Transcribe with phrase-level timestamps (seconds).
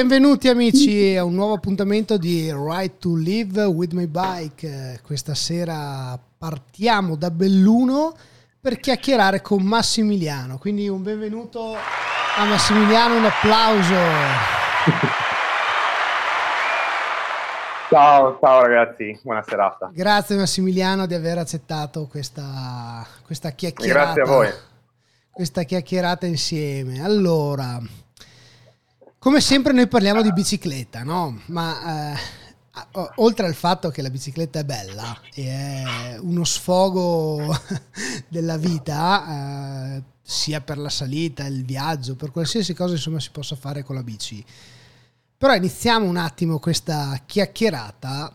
[0.00, 5.00] Benvenuti amici a un nuovo appuntamento di Right to Live with My Bike.
[5.04, 8.16] Questa sera partiamo da Belluno
[8.58, 10.56] per chiacchierare con Massimiliano.
[10.56, 13.94] Quindi un benvenuto a Massimiliano, un applauso.
[17.90, 19.90] Ciao, ciao ragazzi, buona serata.
[19.92, 24.14] Grazie Massimiliano di aver accettato questa, questa chiacchierata.
[24.14, 24.48] Grazie a voi.
[25.30, 27.04] Questa chiacchierata insieme.
[27.04, 27.78] Allora,
[29.20, 31.42] come sempre noi parliamo di bicicletta, no?
[31.46, 32.18] Ma eh,
[33.16, 37.56] oltre al fatto che la bicicletta è bella e è uno sfogo
[38.26, 43.54] della vita, eh, sia per la salita, il viaggio, per qualsiasi cosa insomma si possa
[43.54, 44.44] fare con la bici
[45.40, 48.30] però iniziamo un attimo questa chiacchierata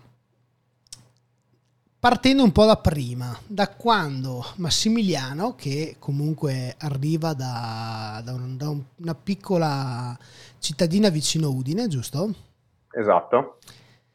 [1.99, 8.73] partendo un po' da prima, da quando Massimiliano, che comunque arriva da, da, un, da
[8.95, 10.17] una piccola
[10.65, 12.33] cittadina vicino Udine, giusto?
[12.91, 13.59] Esatto,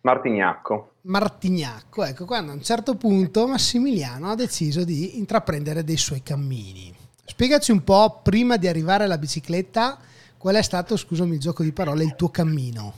[0.02, 0.94] Martignacco.
[1.02, 6.94] Martignacco, ecco, quando a un certo punto Massimiliano ha deciso di intraprendere dei suoi cammini.
[7.24, 9.98] Spiegaci un po', prima di arrivare alla bicicletta,
[10.40, 12.94] Qual è stato, scusami il gioco di parole, il tuo cammino?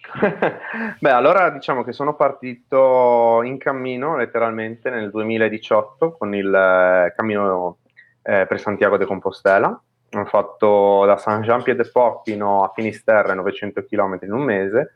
[0.98, 7.76] Beh, allora diciamo che sono partito in cammino letteralmente nel 2018 con il eh, cammino
[8.22, 9.78] eh, per Santiago de Compostela.
[10.10, 14.92] Ho fatto da San Jean Pied-de-Port fino a Finisterre 900 km in un mese.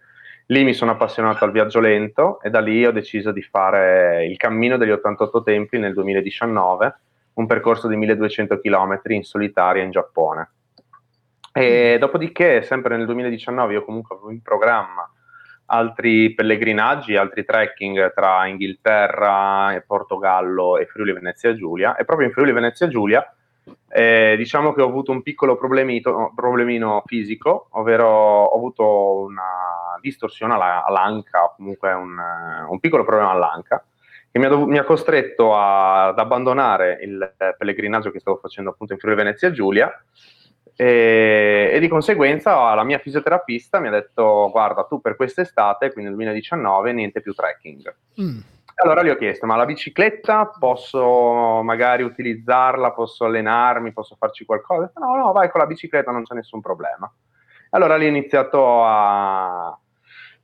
[0.47, 4.37] Lì mi sono appassionato al viaggio lento e da lì ho deciso di fare il
[4.37, 6.99] cammino degli 88 templi nel 2019,
[7.35, 10.51] un percorso di 1200 km in solitaria in Giappone.
[11.53, 15.11] E dopodiché, sempre nel 2019, io comunque avevo in programma
[15.67, 21.97] altri pellegrinaggi, altri trekking tra Inghilterra, e Portogallo e Friuli Venezia Giulia.
[21.97, 23.25] E proprio in Friuli Venezia Giulia
[23.89, 30.85] eh, diciamo che ho avuto un piccolo problemino fisico, ovvero ho avuto una distorsione alla,
[30.85, 32.17] all'anca, o comunque un,
[32.69, 33.85] un, piccolo problema all'anca,
[34.31, 38.71] che mi ha, dov- mi ha costretto a, ad abbandonare il pellegrinaggio che stavo facendo
[38.71, 39.93] appunto in Friuli Venezia Giulia
[40.75, 46.11] e, e, di conseguenza la mia fisioterapista mi ha detto guarda tu per quest'estate, quindi
[46.11, 47.95] nel 2019, niente più trekking.
[48.21, 48.39] Mm.
[48.75, 54.93] Allora gli ho chiesto ma la bicicletta posso magari utilizzarla, posso allenarmi, posso farci qualcosa?
[54.97, 57.13] No, no, vai con la bicicletta, non c'è nessun problema.
[57.71, 59.77] Allora lì ho iniziato a,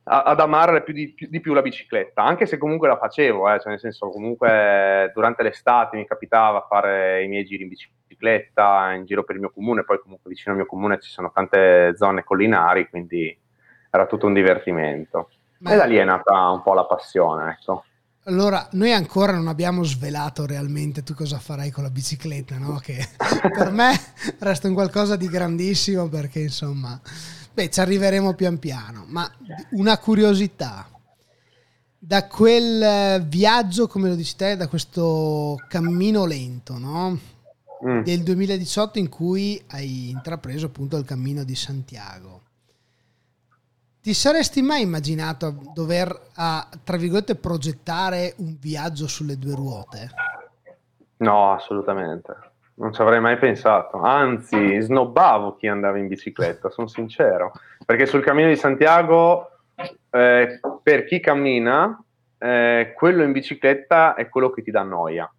[0.03, 3.59] ad amare più di, più di, più la bicicletta, anche se comunque la facevo, eh,
[3.59, 9.05] cioè nel senso comunque durante l'estate mi capitava fare i miei giri in bicicletta, in
[9.05, 12.23] giro per il mio comune, poi comunque vicino al mio comune ci sono tante zone
[12.23, 13.37] collinari, quindi
[13.91, 15.29] era tutto un divertimento.
[15.59, 15.73] Ma...
[15.73, 17.83] E da lì è nata un po' la passione, ecco.
[18.29, 22.77] Allora, noi ancora non abbiamo svelato realmente tu cosa farai con la bicicletta, no?
[22.77, 23.07] Che
[23.57, 23.99] per me
[24.37, 27.01] resta un qualcosa di grandissimo perché insomma
[27.59, 29.29] Beh, ci arriveremo pian piano, ma
[29.71, 30.87] una curiosità.
[31.97, 37.19] Da quel eh, viaggio, come lo dici te, da questo cammino lento, no?
[37.85, 38.03] Mm.
[38.03, 42.38] Del 2018 in cui hai intrapreso appunto il cammino di Santiago.
[44.09, 50.09] Ti saresti mai immaginato dover, a, tra virgolette, progettare un viaggio sulle due ruote?
[51.17, 52.35] No, assolutamente
[52.73, 57.51] non ci avrei mai pensato, anzi snobbavo chi andava in bicicletta, sono sincero,
[57.85, 59.51] perché sul cammino di Santiago
[60.09, 62.03] eh, per chi cammina,
[62.39, 65.31] eh, quello in bicicletta è quello che ti dà noia.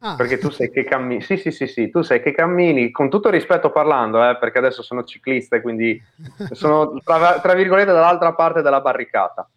[0.00, 0.14] Ah.
[0.14, 3.30] Perché tu sai che cammini, sì, sì, sì, sì, tu sai che cammini, con tutto
[3.30, 6.00] rispetto parlando, eh, perché adesso sono ciclista e quindi
[6.52, 9.48] sono tra, tra, virgolette dall'altra parte della barricata.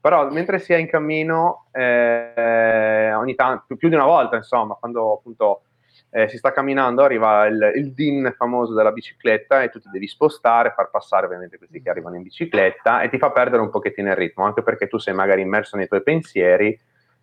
[0.00, 5.12] Però mentre si è in cammino, eh, ogni tanto, più di una volta, insomma, quando
[5.12, 5.64] appunto
[6.08, 10.08] eh, si sta camminando, arriva il, il, DIN famoso della bicicletta e tu ti devi
[10.08, 14.08] spostare, far passare ovviamente questi che arrivano in bicicletta e ti fa perdere un pochettino
[14.08, 16.78] il ritmo, anche perché tu sei magari immerso nei tuoi pensieri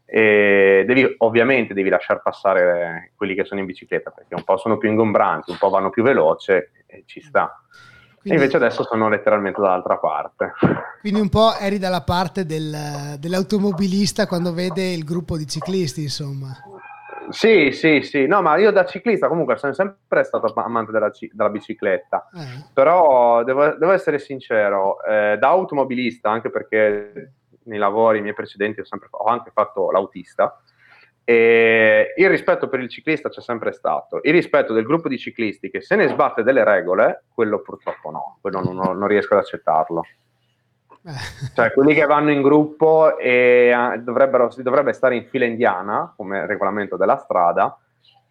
[0.10, 4.78] e devi, ovviamente devi lasciare passare quelli che sono in bicicletta perché un po' sono
[4.78, 7.62] più ingombranti, un po' vanno più veloce e ci sta.
[8.22, 10.54] Quindi, e invece adesso sono letteralmente dall'altra parte.
[11.02, 16.56] Quindi un po' eri dalla parte del, dell'automobilista quando vede il gruppo di ciclisti, insomma.
[17.30, 21.50] Sì, sì, sì, no, ma io da ciclista comunque sono sempre stato amante della, della
[21.50, 22.70] bicicletta, eh.
[22.74, 27.34] però devo, devo, essere sincero, eh, da automobilista, anche perché
[27.68, 30.62] nei lavori miei precedenti ho, sempre, ho anche fatto l'autista,
[31.24, 35.70] e il rispetto per il ciclista c'è sempre stato, il rispetto del gruppo di ciclisti
[35.70, 40.04] che se ne sbatte delle regole, quello purtroppo no, quello non, non riesco ad accettarlo.
[41.04, 41.52] Eh.
[41.54, 46.46] Cioè, quelli che vanno in gruppo e dovrebbero, si dovrebbe stare in fila indiana, come
[46.46, 47.78] regolamento della strada,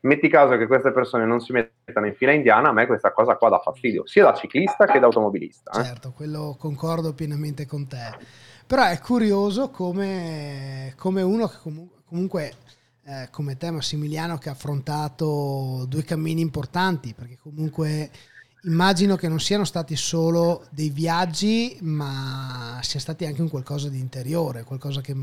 [0.00, 3.36] metti caso che queste persone non si mettano in fila indiana, a me questa cosa
[3.36, 5.70] qua dà fastidio, sia da ciclista che da automobilista.
[5.72, 5.84] Eh?
[5.84, 8.44] Certo, quello concordo pienamente con te.
[8.66, 12.54] Però è curioso come, come uno che comunque, comunque
[13.04, 18.10] eh, come te Massimiliano che ha affrontato due cammini importanti, perché comunque
[18.64, 24.00] immagino che non siano stati solo dei viaggi, ma sia stati anche un qualcosa di
[24.00, 25.14] interiore, qualcosa che,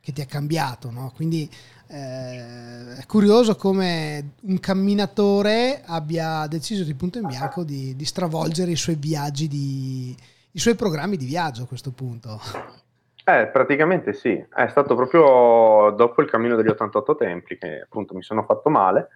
[0.00, 1.12] che ti ha cambiato, no?
[1.14, 1.48] Quindi
[1.86, 8.72] eh, è curioso come un camminatore abbia deciso di punto in bianco di, di stravolgere
[8.72, 10.16] i suoi viaggi, di,
[10.52, 12.38] i suoi programmi di viaggio a questo punto.
[13.24, 18.22] Eh, praticamente sì, è stato proprio dopo il cammino degli 88 templi che appunto mi
[18.22, 19.08] sono fatto male.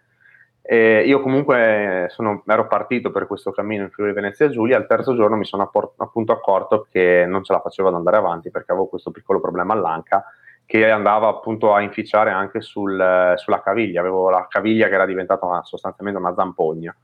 [0.63, 5.15] E io comunque sono, ero partito per questo cammino in Friuli Venezia Giulia, al terzo
[5.15, 8.73] giorno mi sono apport- appunto accorto che non ce la facevo ad andare avanti perché
[8.73, 10.25] avevo questo piccolo problema all'anca
[10.65, 15.63] che andava appunto a inficiare anche sul, sulla caviglia, avevo la caviglia che era diventata
[15.63, 16.95] sostanzialmente una zampogna.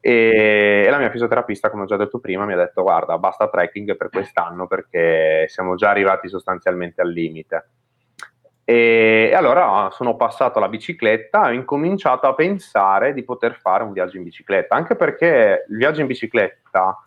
[0.00, 3.48] E, e, la mia fisioterapista, come ho già detto prima, mi ha detto guarda, basta
[3.48, 7.68] trekking per quest'anno perché siamo già arrivati sostanzialmente al limite.
[8.64, 13.92] E, allora sono passato alla bicicletta e ho incominciato a pensare di poter fare un
[13.92, 17.02] viaggio in bicicletta, anche perché il viaggio in bicicletta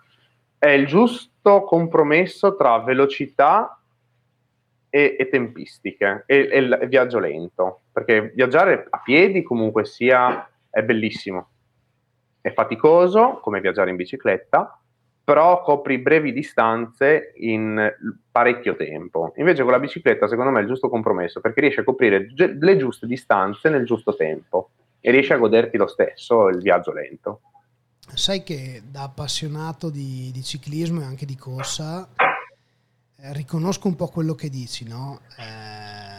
[0.57, 3.79] è il giusto compromesso tra velocità
[4.89, 10.83] e, e tempistiche e, e il viaggio lento, perché viaggiare a piedi comunque sia è
[10.83, 11.47] bellissimo
[12.41, 14.77] è faticoso come viaggiare in bicicletta,
[15.23, 17.93] però copri brevi distanze in
[18.31, 19.33] parecchio tempo.
[19.37, 22.57] Invece con la bicicletta, secondo me, è il giusto compromesso perché riesci a coprire gi-
[22.59, 27.41] le giuste distanze nel giusto tempo e riesci a goderti lo stesso il viaggio lento.
[28.13, 34.07] Sai che da appassionato di, di ciclismo e anche di corsa eh, riconosco un po'
[34.07, 35.21] quello che dici, no?
[35.37, 36.10] Eh,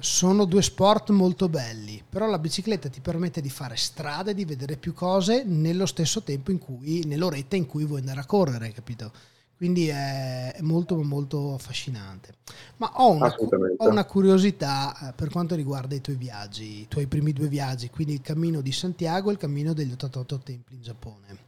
[0.00, 4.76] sono due sport molto belli, però la bicicletta ti permette di fare strade, di vedere
[4.76, 9.12] più cose nello stesso tempo in cui, nell'oretta in cui vuoi andare a correre, capito?
[9.56, 12.34] Quindi è, è molto molto affascinante.
[12.78, 13.34] Ma ho una,
[13.76, 17.88] ho una curiosità eh, per quanto riguarda i tuoi viaggi, i tuoi primi due viaggi,
[17.88, 21.38] quindi il cammino di Santiago e il cammino degli 88 templi in Giappone.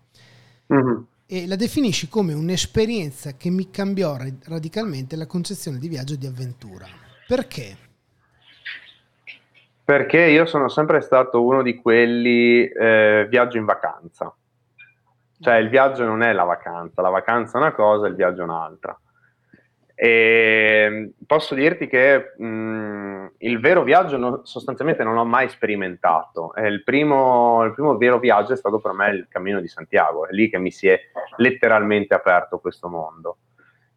[0.72, 1.00] Mm-hmm.
[1.26, 6.26] E la definisci come un'esperienza che mi cambiò radicalmente la concezione di viaggio e di
[6.26, 6.86] avventura.
[7.26, 7.76] Perché?
[9.86, 14.34] Perché io sono sempre stato uno di quelli eh, viaggio in vacanza.
[15.38, 18.44] Cioè il viaggio non è la vacanza, la vacanza è una cosa, il viaggio è
[18.44, 18.98] un'altra.
[19.94, 26.52] E posso dirti che mh, il vero viaggio no, sostanzialmente non l'ho mai sperimentato.
[26.56, 30.32] Il primo, il primo, vero viaggio è stato per me il cammino di Santiago, è
[30.32, 31.00] lì che mi si è
[31.36, 33.36] letteralmente aperto questo mondo.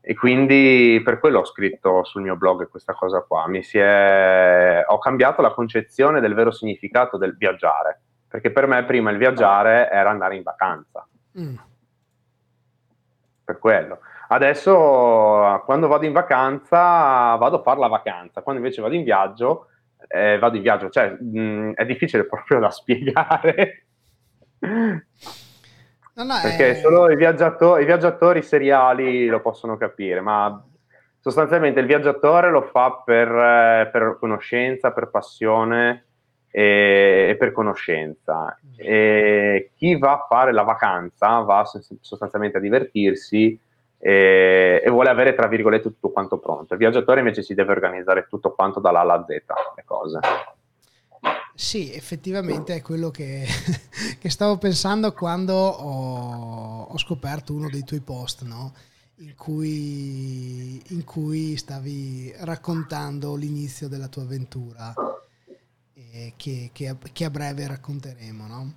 [0.09, 3.45] E quindi per quello ho scritto sul mio blog questa cosa qua.
[3.45, 4.83] È...
[4.87, 9.87] Ho cambiato la concezione del vero significato del viaggiare, perché per me prima il viaggiare
[9.91, 11.07] era andare in vacanza.
[11.39, 11.55] Mm.
[13.43, 13.99] Per quello.
[14.29, 19.67] Adesso quando vado in vacanza vado a fare la vacanza, quando invece vado in viaggio
[20.07, 23.85] eh, vado in viaggio, cioè mh, mm, è difficile proprio da spiegare.
[26.19, 26.75] No, no, Perché è...
[26.75, 30.61] solo i viaggiatori, i viaggiatori seriali lo possono capire, ma
[31.17, 36.07] sostanzialmente il viaggiatore lo fa per, eh, per conoscenza, per passione
[36.51, 38.59] e, e, per conoscenza.
[38.75, 41.63] E chi va a fare la vacanza va
[42.01, 43.57] sostanzialmente a divertirsi
[43.97, 46.73] e, e, vuole avere, tra virgolette, tutto quanto pronto.
[46.73, 50.19] Il viaggiatore invece si deve organizzare tutto quanto dalla alla Z, le cose.
[51.59, 53.45] Sì, effettivamente è quello che,
[54.17, 58.73] che stavo pensando quando ho, ho, scoperto uno dei tuoi post, no?
[59.17, 64.93] in, cui, in, cui, stavi raccontando l'inizio della tua avventura,
[65.95, 68.47] eh, che, che, che, a breve racconteremo.
[68.47, 68.73] No?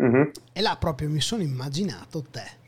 [0.00, 0.30] Mm-hmm.
[0.54, 2.60] E là proprio mi sono immaginato te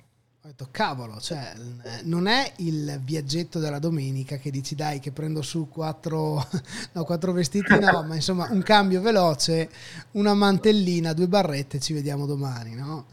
[0.44, 1.54] ho detto, cavolo, cioè,
[2.02, 6.46] non è il viaggetto della domenica che dici dai che prendo su quattro,
[6.92, 9.70] no, quattro vestiti, no, ma insomma un cambio veloce,
[10.12, 13.06] una mantellina, due barrette, ci vediamo domani, no?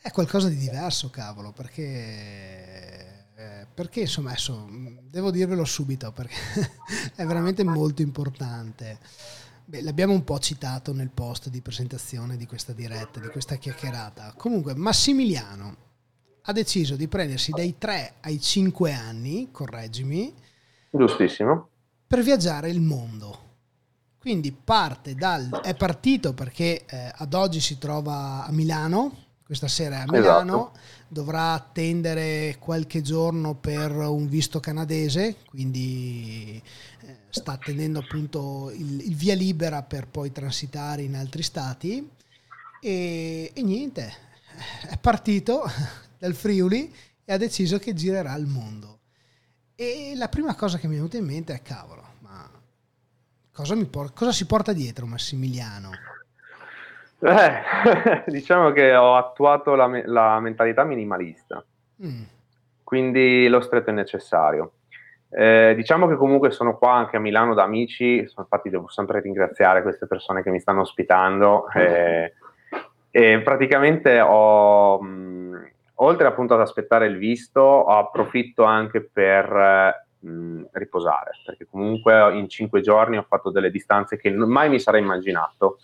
[0.00, 4.66] È qualcosa di diverso, cavolo, perché, eh, perché insomma, adesso
[5.10, 6.34] devo dirvelo subito, perché
[7.14, 8.98] è veramente molto importante.
[9.66, 14.32] Beh, l'abbiamo un po' citato nel post di presentazione di questa diretta, di questa chiacchierata.
[14.38, 15.90] Comunque, Massimiliano
[16.42, 20.34] ha deciso di prendersi dai 3 ai 5 anni, correggimi.
[20.90, 21.68] Giustissimo.
[22.06, 23.50] Per viaggiare il mondo.
[24.18, 29.96] Quindi parte dal, è partito perché eh, ad oggi si trova a Milano, questa sera
[29.96, 30.78] è a Milano, esatto.
[31.08, 36.62] dovrà attendere qualche giorno per un visto canadese, quindi
[37.00, 42.08] eh, sta attendendo appunto il, il via libera per poi transitare in altri stati
[42.80, 44.12] E, e niente,
[44.88, 45.64] è partito
[46.22, 46.88] dal Friuli
[47.24, 48.98] e ha deciso che girerà il mondo.
[49.74, 52.48] E la prima cosa che mi è venuta in mente è cavolo, ma
[53.52, 55.90] cosa, por- cosa si porta dietro Massimiliano?
[57.18, 61.64] Eh, diciamo che ho attuato la, me- la mentalità minimalista,
[62.06, 62.22] mm.
[62.84, 64.74] quindi lo stretto è necessario.
[65.28, 69.82] Eh, diciamo che comunque sono qua anche a Milano da amici, infatti devo sempre ringraziare
[69.82, 71.68] queste persone che mi stanno ospitando.
[71.70, 72.32] Eh,
[73.10, 75.72] e praticamente ho, mh,
[76.02, 82.80] oltre appunto ad aspettare il visto, approfitto anche per mh, riposare, perché comunque in cinque
[82.80, 85.78] giorni ho fatto delle distanze che mai mi sarei immaginato.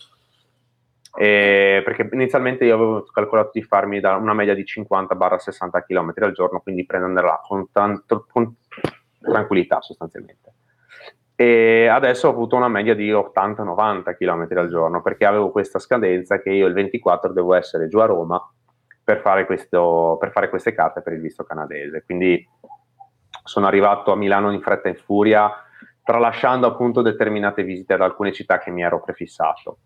[1.17, 6.59] E perché inizialmente io avevo calcolato di farmi una media di 50-60 km al giorno,
[6.59, 8.53] quindi prenderla con, tanto, con
[9.19, 10.53] tranquillità sostanzialmente.
[11.35, 16.41] E adesso ho avuto una media di 80-90 km al giorno perché avevo questa scadenza
[16.41, 18.53] che io il 24 devo essere giù a Roma
[19.09, 22.03] per fare, questo, per fare queste carte per il visto canadese.
[22.05, 22.47] Quindi
[23.43, 25.51] sono arrivato a Milano in fretta e in furia,
[26.03, 29.79] tralasciando appunto determinate visite ad alcune città che mi ero prefissato.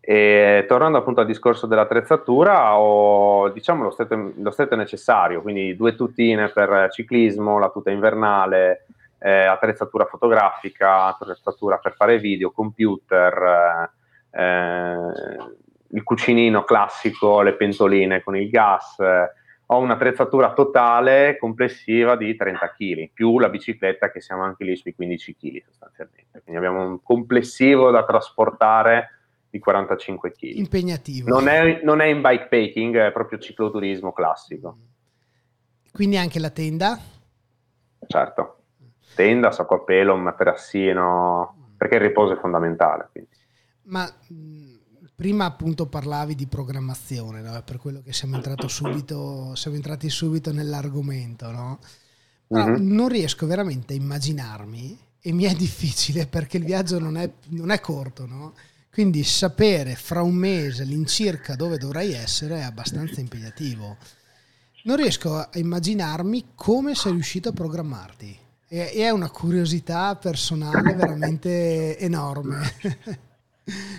[0.00, 5.94] E tornando appunto al discorso dell'attrezzatura, ho diciamo lo stretto, lo stretto necessario, quindi due
[5.94, 8.86] tutine per ciclismo, la tuta invernale,
[9.20, 13.92] eh, attrezzatura fotografica, attrezzatura per fare video, computer,
[14.32, 18.98] eh, eh, il cucinino classico, le pentoline con il gas.
[18.98, 19.32] Eh,
[19.70, 24.94] ho un'attrezzatura totale complessiva di 30 kg, più la bicicletta che siamo anche lì sui
[24.94, 26.40] 15 kg sostanzialmente.
[26.42, 29.10] Quindi abbiamo un complessivo da trasportare
[29.50, 30.56] di 45 kg.
[30.56, 31.28] Impegnativo.
[31.28, 34.78] Non è, non è in bikepacking, è proprio cicloturismo classico.
[35.92, 36.98] Quindi anche la tenda?
[38.06, 38.58] Certo
[39.18, 43.08] tenda, sacco a pelo, un materassino, perché il riposo è fondamentale.
[43.10, 43.30] Quindi.
[43.86, 44.08] Ma
[45.18, 47.60] prima appunto parlavi di programmazione, no?
[47.64, 51.80] per quello che siamo, subito, siamo entrati subito nell'argomento, no?
[52.54, 52.86] mm-hmm.
[52.86, 57.70] non riesco veramente a immaginarmi e mi è difficile perché il viaggio non è, non
[57.72, 58.54] è corto, no?
[58.92, 63.96] Quindi sapere fra un mese all'incirca dove dovrai essere è abbastanza impegnativo.
[64.84, 68.38] Non riesco a immaginarmi come sei riuscito a programmarti.
[68.68, 72.72] E, è una curiosità personale veramente enorme.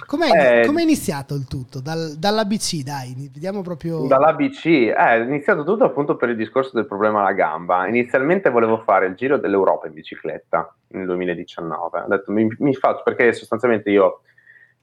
[0.05, 1.81] Com'è, eh, com'è, iniziato il tutto?
[1.81, 4.07] Dal, dall'ABC, dai, vediamo proprio.
[4.07, 7.87] Dall'ABC, eh, è iniziato tutto appunto per il discorso del problema alla gamba.
[7.87, 11.99] Inizialmente volevo fare il giro dell'Europa in bicicletta nel 2019.
[11.99, 14.21] Ho detto mi, mi faccio perché sostanzialmente io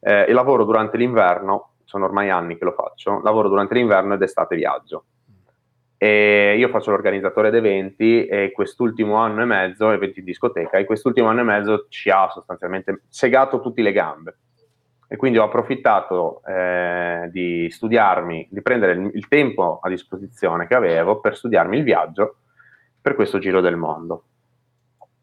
[0.00, 4.54] eh, lavoro durante l'inverno, sono ormai anni che lo faccio, lavoro durante l'inverno ed estate
[4.54, 5.04] viaggio.
[5.98, 10.84] E io faccio l'organizzatore di eventi e quest'ultimo anno e mezzo, eventi in discoteca, e
[10.84, 14.36] quest'ultimo anno e mezzo ci ha sostanzialmente segato tutte le gambe.
[15.08, 20.74] E quindi ho approfittato eh, di studiarmi, di prendere il, il, tempo a disposizione che
[20.74, 22.38] avevo per studiarmi il viaggio
[23.00, 24.24] per questo giro del mondo.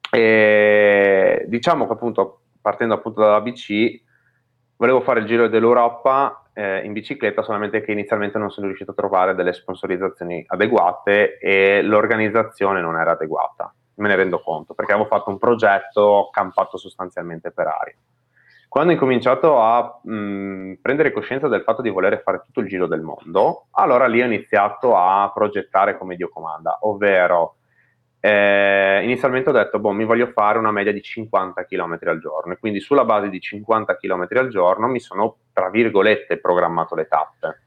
[0.09, 4.01] E diciamo che appunto, partendo appunto dall'ABC,
[4.77, 8.95] volevo fare il giro dell'Europa eh, in bicicletta, solamente che inizialmente non sono riuscito a
[8.95, 13.73] trovare delle sponsorizzazioni adeguate e l'organizzazione non era adeguata.
[13.95, 17.95] Me ne rendo conto, perché avevo fatto un progetto campato sostanzialmente per aria.
[18.73, 22.87] Quando ho incominciato a mh, prendere coscienza del fatto di voler fare tutto il giro
[22.87, 27.57] del mondo, allora lì ho iniziato a progettare come Dio comanda, ovvero
[28.19, 32.53] eh, inizialmente ho detto, boh, mi voglio fare una media di 50 km al giorno
[32.53, 37.07] e quindi sulla base di 50 km al giorno mi sono, tra virgolette, programmato le
[37.07, 37.61] tappe.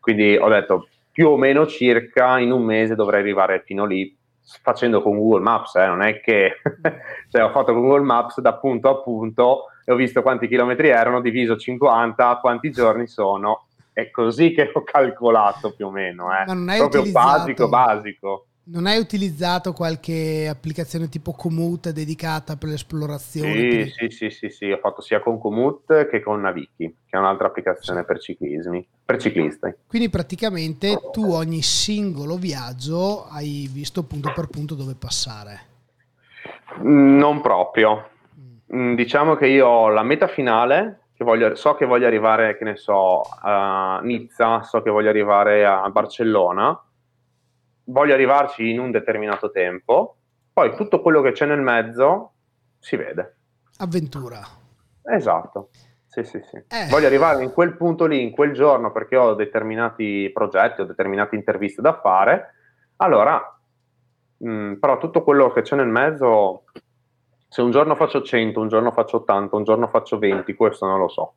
[0.00, 4.16] Quindi ho detto, più o meno circa in un mese dovrei arrivare fino lì
[4.62, 6.62] facendo con Google Maps, eh, non è che
[7.28, 10.88] cioè, ho fatto con Google Maps da punto a punto e ho visto quanti chilometri
[10.88, 16.44] erano, diviso 50, quanti giorni sono, è così che ho calcolato più o meno, eh.
[16.44, 17.38] proprio utilizzato...
[17.38, 18.44] basico, basico.
[18.62, 23.52] Non hai utilizzato qualche applicazione tipo Komoot dedicata per l'esplorazione?
[23.52, 23.90] Sì, per...
[23.90, 27.48] sì, sì, sì, sì, ho fatto sia con Komoot che con Naviki, che è un'altra
[27.48, 29.74] applicazione per ciclismi, per cliclisti.
[29.88, 35.60] Quindi praticamente tu ogni singolo viaggio hai visto punto per punto dove passare?
[36.82, 38.09] Non proprio.
[38.74, 38.94] Mm.
[38.94, 42.76] Diciamo che io ho la meta finale, che voglio, so che voglio arrivare, che ne
[42.76, 46.82] so, a Nizza, so che voglio arrivare a Barcellona,
[47.84, 50.16] voglio arrivarci in un determinato tempo,
[50.52, 52.32] poi tutto quello che c'è nel mezzo
[52.78, 53.36] si vede.
[53.78, 54.40] Avventura.
[55.02, 55.70] Esatto.
[56.06, 56.56] Sì, sì, sì.
[56.56, 56.88] Eh.
[56.90, 61.36] Voglio arrivare in quel punto lì, in quel giorno, perché ho determinati progetti, ho determinate
[61.36, 62.54] interviste da fare.
[62.96, 63.60] Allora,
[64.38, 66.64] mh, mm, però tutto quello che c'è nel mezzo,
[67.50, 71.00] se un giorno faccio 100, un giorno faccio 80, un giorno faccio 20, questo non
[71.00, 71.34] lo so.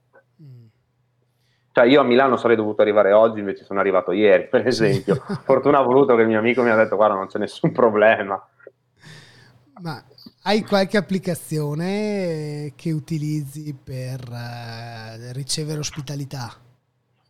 [1.72, 5.16] Cioè io a Milano sarei dovuto arrivare oggi, invece sono arrivato ieri, per esempio.
[5.44, 8.40] Fortuna ha voluto che il mio amico mi ha detto guarda non c'è nessun problema.
[9.82, 10.04] Ma
[10.44, 16.54] hai qualche applicazione che utilizzi per uh, ricevere ospitalità?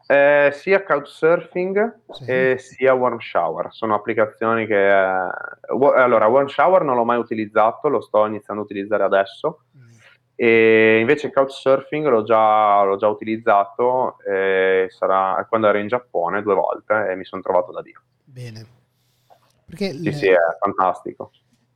[0.07, 2.25] Eh, sia Couchsurfing sì.
[2.25, 3.67] e sia Warm Shower.
[3.72, 4.89] Sono applicazioni che...
[4.89, 5.29] Eh,
[5.95, 9.63] allora, Warm Shower non l'ho mai utilizzato, lo sto iniziando a utilizzare adesso.
[9.77, 9.81] Mm.
[10.36, 16.55] E invece Couchsurfing l'ho già, l'ho già utilizzato eh, sarà, quando ero in Giappone due
[16.55, 18.01] volte e mi sono trovato da Dio.
[18.24, 18.65] Bene.
[19.65, 20.12] Perché sì, le...
[20.12, 21.31] sì, è fantastico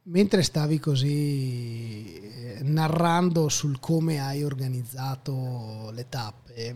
[0.08, 6.76] mentre stavi così eh, narrando sul come hai organizzato le tappe,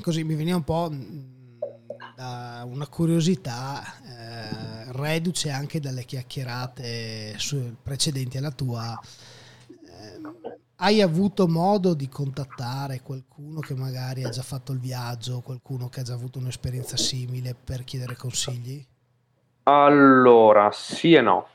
[0.00, 1.60] così mi veniva un po' mm,
[2.14, 8.98] da una curiosità eh, reduce anche dalle chiacchierate su, precedenti alla tua.
[9.68, 15.88] Eh, hai avuto modo di contattare qualcuno che magari ha già fatto il viaggio, qualcuno
[15.88, 18.84] che ha già avuto un'esperienza simile per chiedere consigli?
[19.64, 21.48] Allora, sì e no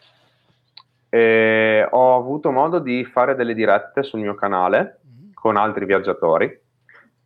[1.13, 5.31] e ho avuto modo di fare delle dirette sul mio canale mm.
[5.33, 6.60] con altri viaggiatori,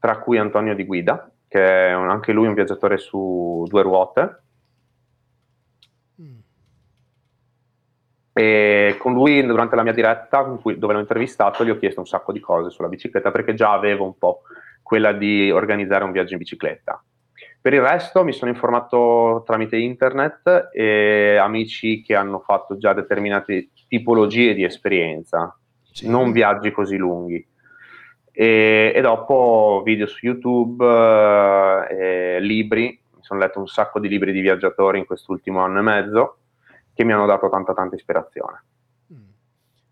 [0.05, 4.43] tra cui Antonio Di Guida, che è un, anche lui un viaggiatore su due ruote.
[6.21, 6.37] Mm.
[8.31, 12.05] E con lui, durante la mia diretta, cui, dove l'ho intervistato, gli ho chiesto un
[12.05, 14.41] sacco di cose sulla bicicletta perché già avevo un po'
[14.83, 17.03] quella di organizzare un viaggio in bicicletta.
[17.59, 23.69] Per il resto mi sono informato tramite internet e amici che hanno fatto già determinate
[23.87, 26.07] tipologie di esperienza, sì.
[26.07, 27.53] non viaggi così lunghi.
[28.37, 30.85] E, e dopo video su YouTube,
[31.89, 35.83] eh, libri, mi sono letto un sacco di libri di viaggiatori in quest'ultimo anno e
[35.83, 36.37] mezzo
[36.93, 38.63] che mi hanno dato tanta tanta ispirazione.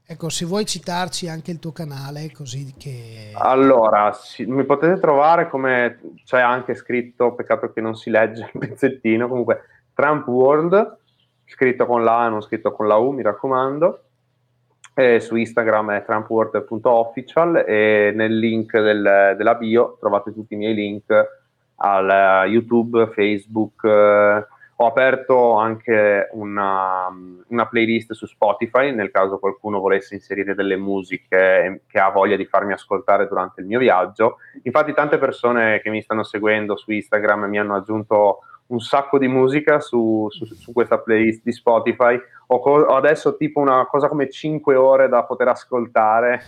[0.05, 3.31] Ecco, se vuoi citarci anche il tuo canale, così che...
[3.35, 8.59] Allora, sì, mi potete trovare come c'è anche scritto, peccato che non si legge il
[8.59, 9.61] pezzettino, comunque
[9.93, 10.97] Trump World,
[11.45, 14.03] scritto con la A, non scritto con la U, mi raccomando.
[14.95, 20.75] E su Instagram è trumpworld.official e nel link del, della bio trovate tutti i miei
[20.75, 21.05] link
[21.77, 27.07] al YouTube, Facebook, eh, ho aperto anche una,
[27.47, 32.45] una, playlist su Spotify nel caso qualcuno volesse inserire delle musiche che ha voglia di
[32.45, 34.37] farmi ascoltare durante il mio viaggio.
[34.63, 39.27] Infatti tante persone che mi stanno seguendo su Instagram mi hanno aggiunto un sacco di
[39.27, 42.19] musica su, su, su questa playlist di Spotify.
[42.47, 46.41] Ho, co- ho, adesso tipo una cosa come 5 ore da poter ascoltare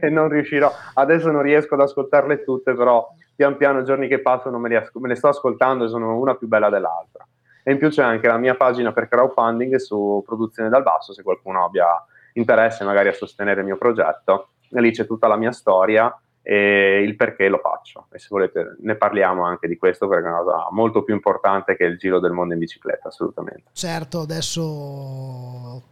[0.00, 0.70] e non riuscirò.
[0.94, 5.08] Adesso non riesco ad ascoltarle tutte, però pian piano, giorni che passano, me, as- me
[5.08, 7.26] le sto ascoltando e sono una più bella dell'altra.
[7.62, 11.22] E in più c'è anche la mia pagina per crowdfunding su Produzione dal Basso, se
[11.22, 11.86] qualcuno abbia
[12.34, 14.48] interesse magari a sostenere il mio progetto.
[14.70, 16.14] E lì c'è tutta la mia storia
[16.48, 18.06] e il perché lo faccio.
[18.12, 21.76] E se volete ne parliamo anche di questo perché è una cosa molto più importante
[21.76, 23.64] che il giro del mondo in bicicletta, assolutamente.
[23.72, 25.82] Certo, adesso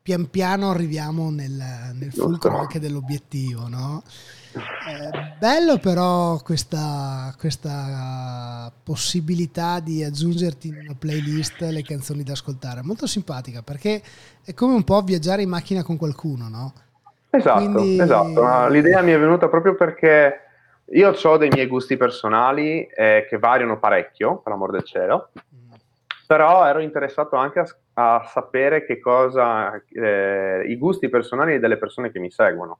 [0.00, 1.60] pian piano arriviamo nel,
[1.94, 4.04] nel fulcro anche dell'obiettivo, no?
[4.52, 12.84] Eh, bello però questa, questa, possibilità di aggiungerti in una playlist le canzoni da ascoltare,
[12.84, 14.00] molto simpatica perché
[14.44, 16.72] è come un po' viaggiare in macchina con qualcuno, no?
[17.36, 18.00] Esatto, Quindi...
[18.00, 18.68] esatto.
[18.68, 20.40] L'idea mi è venuta proprio perché
[20.90, 25.72] io ho dei miei gusti personali eh, che variano parecchio, per l'amor del cielo, mm.
[26.26, 32.12] però ero interessato anche a, a sapere che cosa, eh, i gusti personali delle persone
[32.12, 32.78] che mi seguono.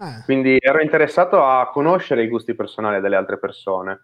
[0.00, 0.22] Eh.
[0.24, 4.00] Quindi ero interessato a conoscere i gusti personali delle altre persone.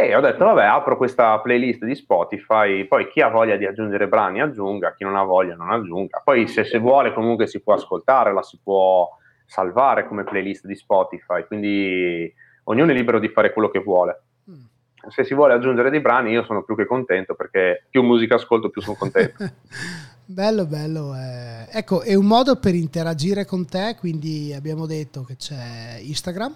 [0.00, 4.06] E ho detto, vabbè, apro questa playlist di Spotify, poi chi ha voglia di aggiungere
[4.06, 6.22] brani aggiunga, chi non ha voglia non aggiunga.
[6.24, 9.08] Poi se, se vuole comunque si può ascoltare, la si può
[9.44, 12.32] salvare come playlist di Spotify, quindi
[12.64, 14.22] ognuno è libero di fare quello che vuole.
[14.48, 15.08] Mm.
[15.08, 18.70] Se si vuole aggiungere dei brani io sono più che contento perché più musica ascolto
[18.70, 19.44] più sono contento.
[20.30, 21.14] Bello, bello.
[21.16, 21.66] Eh.
[21.70, 26.54] Ecco, è un modo per interagire con te, quindi abbiamo detto che c'è Instagram.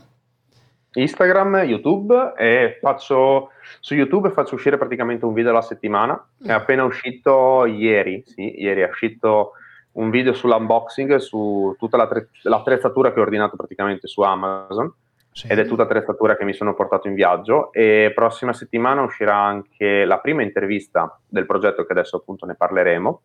[0.94, 3.50] Instagram, YouTube e faccio
[3.80, 6.14] su YouTube faccio uscire praticamente un video alla settimana.
[6.44, 6.48] Mm.
[6.48, 9.52] È appena uscito ieri, sì, ieri è uscito
[9.92, 11.96] un video sull'unboxing su tutta
[12.42, 14.92] l'attrezzatura che ho ordinato praticamente su Amazon.
[15.34, 15.46] Sì.
[15.50, 20.04] Ed è tutta attrezzatura che mi sono portato in viaggio e prossima settimana uscirà anche
[20.04, 23.22] la prima intervista del progetto che adesso appunto ne parleremo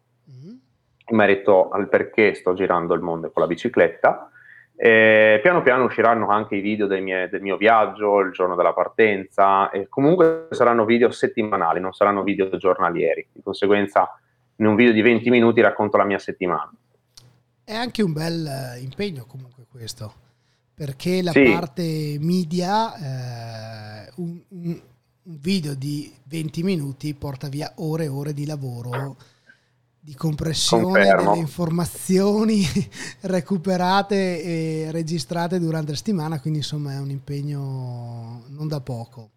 [1.10, 4.30] in merito al perché sto girando il mondo con la bicicletta.
[4.80, 9.72] E piano piano usciranno anche i video mie, del mio viaggio, il giorno della partenza,
[9.72, 13.28] e comunque saranno video settimanali, non saranno video giornalieri.
[13.32, 14.08] Di conseguenza,
[14.58, 16.72] in un video di 20 minuti racconto la mia settimana.
[17.64, 20.14] È anche un bel eh, impegno comunque questo,
[20.76, 21.44] perché la sì.
[21.52, 22.94] parte media,
[24.06, 24.82] eh, un, un,
[25.30, 29.18] video di 20 minuti porta via ore e ore di lavoro
[30.08, 31.32] di compressione Confermo.
[31.32, 32.66] delle informazioni
[33.24, 39.32] recuperate e registrate durante la settimana, quindi insomma è un impegno non da poco.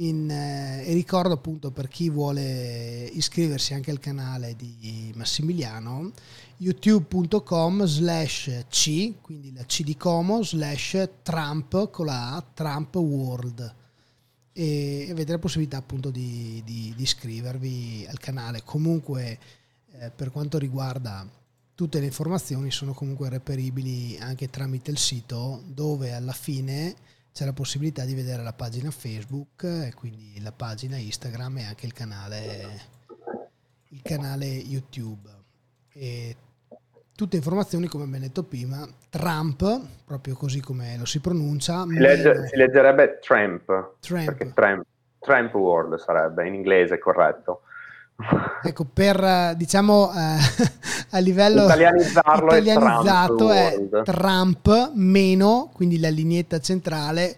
[0.00, 6.10] In, eh, e ricordo appunto per chi vuole iscriversi anche al canale di Massimiliano
[6.58, 13.74] youtube.com slash c quindi la c di Como slash Trump con la A Trump World
[14.52, 19.38] e avete la possibilità appunto di, di, di iscrivervi al canale comunque
[19.98, 21.26] eh, per quanto riguarda
[21.74, 26.94] tutte le informazioni sono comunque reperibili anche tramite il sito dove alla fine
[27.32, 31.86] c'è la possibilità di vedere la pagina Facebook e quindi la pagina Instagram e anche
[31.86, 32.80] il canale,
[33.88, 35.28] il canale YouTube.
[35.92, 36.36] E
[37.14, 41.84] tutte informazioni, come ben detto prima, Trump, proprio così come lo si pronuncia.
[41.84, 44.52] Si, legge, si leggerebbe Trump, Trump.
[44.52, 44.84] Trump,
[45.20, 47.62] Trump World sarebbe in inglese corretto.
[48.62, 50.36] Ecco, per diciamo eh,
[51.10, 57.34] a livello italianizzato è Trump, è Trump meno, quindi la lineetta centrale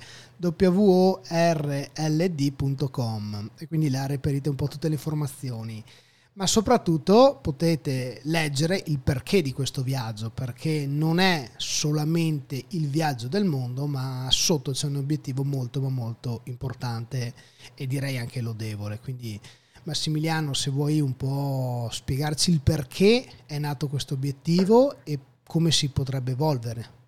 [2.00, 5.84] world.com e quindi là reperite un po' tutte le informazioni.
[6.34, 13.28] Ma soprattutto potete leggere il perché di questo viaggio, perché non è solamente il viaggio
[13.28, 17.34] del mondo, ma sotto c'è un obiettivo molto ma molto importante
[17.74, 18.98] e direi anche lodevole.
[18.98, 19.38] Quindi
[19.84, 25.90] Massimiliano, se vuoi un po' spiegarci il perché è nato questo obiettivo e come si
[25.90, 27.00] potrebbe evolvere.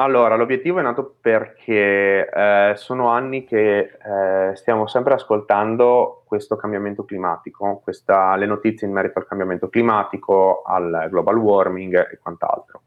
[0.00, 7.04] Allora, l'obiettivo è nato perché eh, sono anni che eh, stiamo sempre ascoltando questo cambiamento
[7.04, 12.82] climatico, questa, le notizie in merito al cambiamento climatico, al global warming e quant'altro.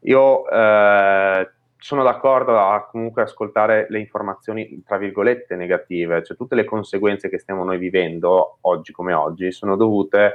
[0.00, 6.64] Io eh, sono d'accordo a comunque ascoltare le informazioni, tra virgolette, negative, cioè tutte le
[6.64, 10.34] conseguenze che stiamo noi vivendo oggi come oggi sono dovute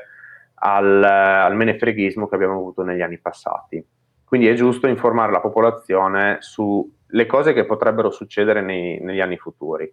[0.56, 3.86] al, al menefreghismo che abbiamo avuto negli anni passati
[4.34, 9.88] quindi è giusto informare la popolazione sulle cose che potrebbero succedere nei, negli anni futuri.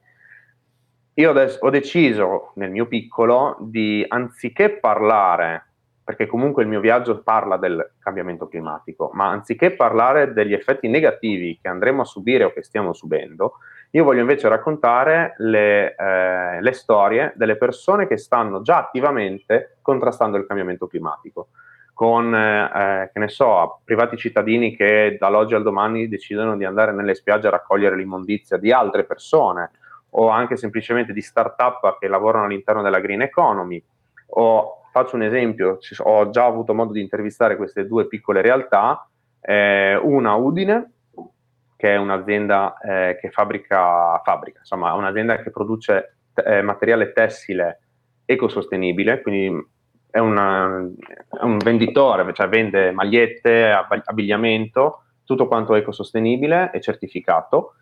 [1.13, 5.70] Io adesso ho deciso nel mio piccolo di, anziché parlare,
[6.11, 11.57] perché comunque il mio viaggio parla del cambiamento climatico, ma anziché parlare degli effetti negativi
[11.63, 13.59] che andremo a subire o che stiamo subendo,
[13.91, 20.37] io voglio invece raccontare le, eh, le storie delle persone che stanno già attivamente contrastando
[20.37, 21.51] il cambiamento climatico
[21.95, 27.15] con, eh, che ne so, privati cittadini che dall'oggi al domani decidono di andare nelle
[27.15, 29.71] spiagge a raccogliere l'immondizia di altre persone
[30.11, 33.81] o anche semplicemente di start-up che lavorano all'interno della green economy.
[34.33, 39.09] O, faccio un esempio, ho già avuto modo di intervistare queste due piccole realtà,
[39.41, 40.93] eh, una Udine,
[41.77, 47.81] che è un'azienda eh, che fabbrica, fabbrica, insomma, un'azienda che produce eh, materiale tessile
[48.27, 49.67] ecosostenibile, quindi
[50.11, 50.87] è, una,
[51.41, 53.71] è un venditore, cioè vende magliette,
[54.05, 57.77] abbigliamento, tutto quanto ecosostenibile e certificato.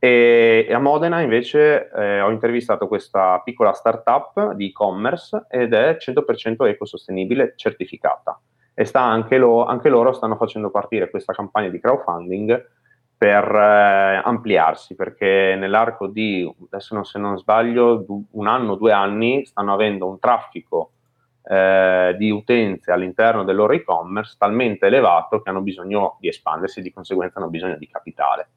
[0.00, 6.66] E, a Modena invece eh, ho intervistato questa piccola startup di e-commerce ed è 100%
[6.68, 8.40] ecosostenibile certificata.
[8.74, 12.70] E anche, lo, anche, loro stanno facendo partire questa campagna di crowdfunding
[13.16, 19.44] per eh, ampliarsi, perché nell'arco di, adesso non, se non sbaglio, un anno, due anni,
[19.46, 20.92] stanno avendo un traffico
[21.42, 26.92] eh, di utenze all'interno del loro e-commerce talmente elevato che hanno bisogno di espandersi, di
[26.92, 28.48] conseguenza hanno bisogno di capitale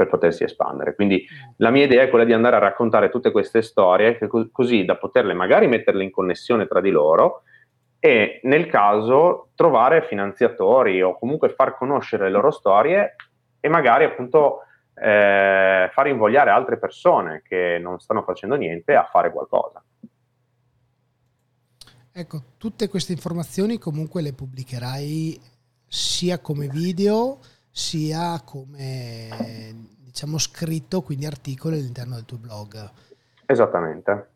[0.00, 0.94] per potersi espandere.
[0.94, 1.26] Quindi
[1.58, 4.96] la mia idea è quella di andare a raccontare tutte queste storie co- così da
[4.96, 7.42] poterle magari metterle in connessione tra di loro
[7.98, 13.14] e nel caso trovare finanziatori o comunque far conoscere le loro storie
[13.60, 14.60] e magari appunto
[14.94, 19.84] eh, far invogliare altre persone che non stanno facendo niente a fare qualcosa.
[22.12, 25.38] Ecco, tutte queste informazioni comunque le pubblicherai
[25.86, 27.38] sia come video
[27.70, 29.28] sia come
[30.10, 32.90] diciamo scritto, quindi articoli all'interno del tuo blog.
[33.46, 34.28] Esattamente.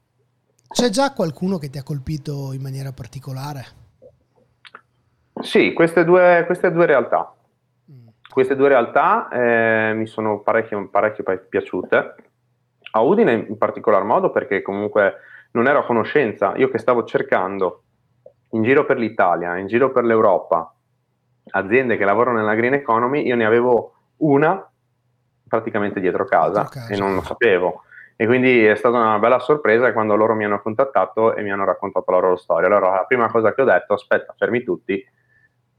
[0.68, 3.82] C'è già qualcuno che ti ha colpito in maniera particolare?
[5.40, 7.32] Sì, queste due, queste due realtà.
[7.90, 8.08] Mm.
[8.28, 12.14] Queste due realtà eh, mi sono parecchio, parecchio piaciute.
[12.92, 15.14] A Udine in particolar modo perché comunque
[15.52, 17.82] non ero a conoscenza, io che stavo cercando
[18.50, 20.73] in giro per l'Italia, in giro per l'Europa,
[21.50, 24.68] aziende che lavorano nella green economy, io ne avevo una
[25.46, 26.92] praticamente dietro casa, dietro casa.
[26.92, 27.82] e non lo sapevo.
[28.16, 31.64] E quindi è stata una bella sorpresa quando loro mi hanno contattato e mi hanno
[31.64, 32.68] raccontato la loro storia.
[32.68, 35.04] Allora la prima cosa che ho detto, aspetta, fermi tutti,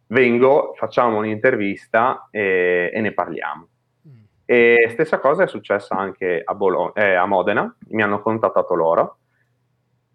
[0.07, 3.67] vengo, facciamo un'intervista e, e ne parliamo.
[4.07, 4.23] Mm.
[4.43, 9.17] E stessa cosa è successa anche a, Bologna, eh, a Modena, mi hanno contattato loro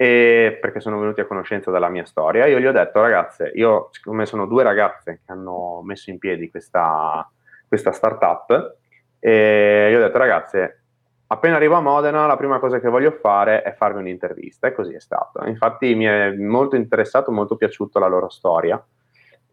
[0.01, 2.47] e perché sono venuti a conoscenza della mia storia.
[2.47, 6.51] Io gli ho detto, ragazze, io siccome sono due ragazze che hanno messo in piedi
[6.51, 7.31] questa,
[7.69, 8.77] questa startup,
[9.19, 10.85] e gli ho detto, ragazze,
[11.27, 14.95] appena arrivo a Modena, la prima cosa che voglio fare è farvi un'intervista, e così
[14.95, 15.45] è stato.
[15.45, 18.83] Infatti mi è molto interessato, molto piaciuto la loro storia.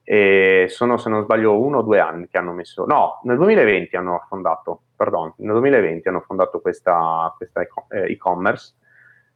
[0.01, 3.97] E sono, se non sbaglio, uno o due anni che hanno messo, no, nel 2020
[3.97, 8.75] hanno fondato, pardon, nel 2020 hanno fondato questa, questa e-commerce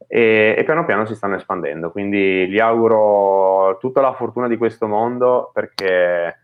[0.06, 1.90] e, e, piano piano si stanno espandendo.
[1.90, 6.38] Quindi gli auguro tutta la fortuna di questo mondo perché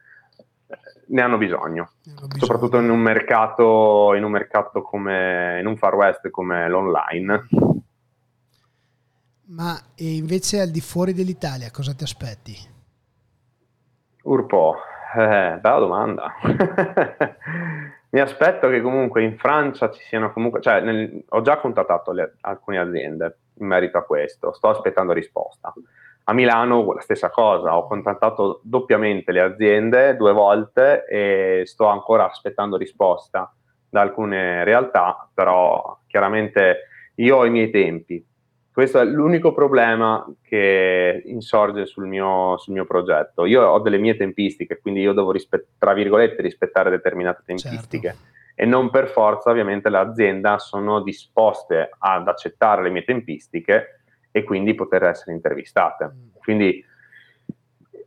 [1.08, 2.44] ne hanno bisogno, ne hanno bisogno.
[2.44, 7.46] soprattutto in un mercato, in un mercato come in un far west come l'online.
[9.50, 12.54] Ma invece al di fuori dell'Italia cosa ti aspetti?
[14.24, 14.76] Urpo,
[15.16, 16.34] eh, bella domanda.
[18.10, 22.36] Mi aspetto che comunque in Francia ci siano comunque, cioè nel, ho già contattato le,
[22.40, 25.72] alcune aziende in merito a questo, sto aspettando risposta.
[26.24, 32.28] A Milano la stessa cosa, ho contattato doppiamente le aziende due volte e sto ancora
[32.28, 33.50] aspettando risposta
[33.88, 38.22] da alcune realtà, però chiaramente io ho i miei tempi.
[38.70, 43.44] Questo è l'unico problema che insorge sul mio, sul mio progetto.
[43.44, 48.08] Io ho delle mie tempistiche, quindi io devo, rispett- tra virgolette, rispettare determinate tempistiche.
[48.08, 54.00] Certo e non per forza ovviamente le aziende sono disposte ad accettare le mie tempistiche
[54.32, 56.06] e quindi poter essere intervistate.
[56.06, 56.28] Mm.
[56.42, 56.84] Quindi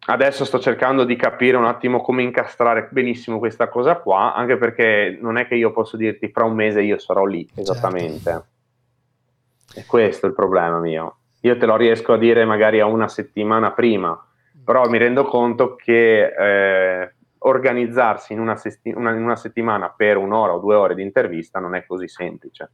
[0.07, 5.17] adesso sto cercando di capire un attimo come incastrare benissimo questa cosa qua, anche perché
[5.21, 8.19] non è che io posso dirti fra un mese io sarò lì esattamente.
[8.19, 9.79] Certo.
[9.79, 11.15] E questo è il problema mio.
[11.43, 14.21] Io te lo riesco a dire magari a una settimana prima,
[14.65, 20.17] però mi rendo conto che eh, organizzarsi in una, sesti- una, in una settimana per
[20.17, 22.71] un'ora o due ore di intervista non è così semplice,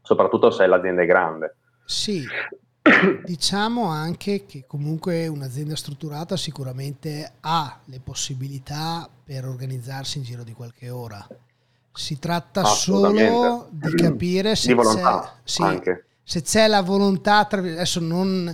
[0.00, 1.56] soprattutto se l'azienda è grande.
[1.84, 2.24] Sì,
[3.24, 10.52] diciamo anche che comunque un'azienda strutturata sicuramente ha le possibilità per organizzarsi in giro di
[10.52, 11.26] qualche ora.
[11.92, 15.02] Si tratta solo di capire se, di c'è,
[15.44, 15.62] sì,
[16.24, 18.52] se c'è la volontà, adesso non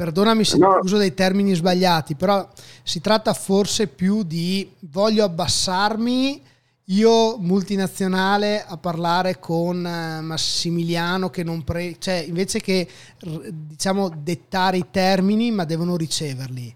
[0.00, 0.78] perdonami se no.
[0.82, 2.48] uso dei termini sbagliati, però
[2.82, 6.42] si tratta forse più di voglio abbassarmi
[6.84, 12.88] io multinazionale a parlare con eh, Massimiliano che non pre- cioè invece che
[13.52, 16.74] diciamo dettare i termini ma devono riceverli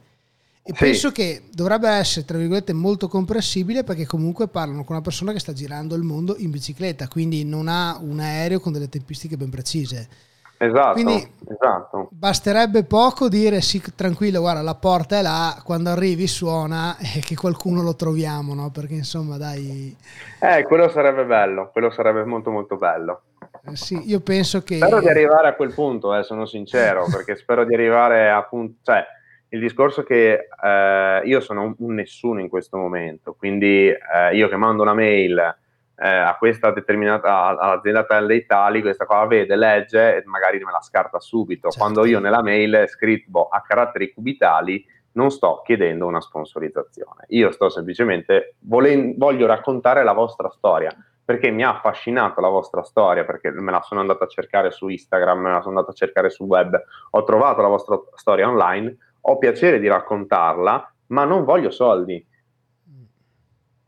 [0.63, 0.79] e sì.
[0.79, 5.41] penso che dovrebbe essere tra virgolette molto comprensibile perché comunque parlano con una persona che
[5.41, 9.51] sta girando il mondo in bicicletta quindi non ha un aereo con delle tempistiche ben
[9.51, 10.09] precise
[10.57, 12.09] Esatto, Quindi esatto.
[12.12, 17.35] basterebbe poco dire sì, tranquillo, guarda, la porta è là, quando arrivi suona e che
[17.35, 18.71] qualcuno lo troviamo, no?
[18.71, 19.95] Perché insomma, dai...
[20.40, 23.23] Eh, quello sarebbe bello, quello sarebbe molto molto bello.
[23.67, 24.77] Eh, sì, io penso che...
[24.77, 28.77] Spero di arrivare a quel punto, eh, sono sincero, perché spero di arrivare a punto...
[28.83, 29.05] Cioè,
[29.49, 34.35] il discorso è che eh, io sono un, un, nessuno in questo momento, quindi eh,
[34.35, 35.57] io che mando una mail
[35.96, 40.72] eh, a questa determinata all'azienda per dei tali, questa qua vede, legge e magari me
[40.72, 41.70] la scarta subito.
[41.70, 41.78] Certo.
[41.78, 47.68] Quando io nella mail scritto a caratteri cubitali non sto chiedendo una sponsorizzazione, io sto
[47.68, 50.90] semplicemente volen- voglio raccontare la vostra storia
[51.24, 54.88] perché mi ha affascinato la vostra storia, perché me la sono andata a cercare su
[54.88, 56.78] Instagram, me la sono andata a cercare su web,
[57.11, 62.22] ho trovato la vostra storia online, ho piacere di raccontarla, ma non voglio soldi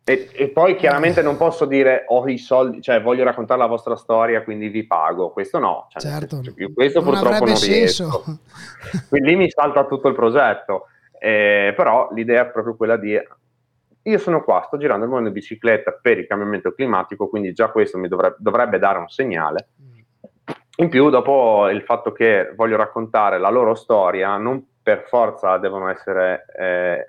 [0.08, 3.96] e, e, poi chiaramente non posso dire ho i soldi, cioè voglio raccontare la vostra
[3.96, 5.30] storia, quindi vi pago.
[5.30, 6.42] Questo no, cioè, certo.
[6.44, 8.24] senso, questo non purtroppo non riesco.
[9.10, 10.86] quindi mi salta tutto il progetto.
[11.18, 13.20] Eh, però l'idea è proprio quella di
[14.02, 17.70] io sono qua, sto girando il mondo in bicicletta per il cambiamento climatico, quindi già
[17.70, 19.70] questo mi dovrebbe, dovrebbe dare un segnale.
[20.76, 25.88] In più, dopo il fatto che voglio raccontare la loro storia, non per forza devono
[25.88, 27.08] essere eh,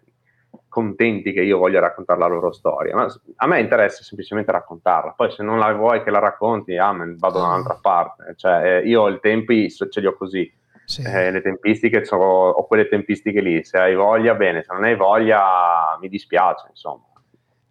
[0.77, 5.31] contenti che io voglia raccontare la loro storia, ma a me interessa semplicemente raccontarla, poi
[5.31, 9.01] se non la vuoi che la racconti, ah, vado da un'altra parte, cioè eh, io
[9.01, 10.47] ho i tempi, ce li ho così,
[10.85, 11.01] sì.
[11.01, 14.95] eh, le tempistiche, so, ho quelle tempistiche lì, se hai voglia bene, se non hai
[14.95, 17.05] voglia mi dispiace, insomma.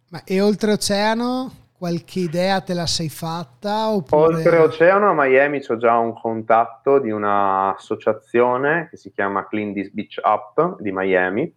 [0.09, 3.87] Ma e oltreoceano qualche idea te la sei fatta?
[3.87, 4.35] Oppure...
[4.35, 10.19] Oltreoceano a Miami ho già un contatto di un'associazione che si chiama Clean This Beach
[10.23, 11.55] Up di Miami,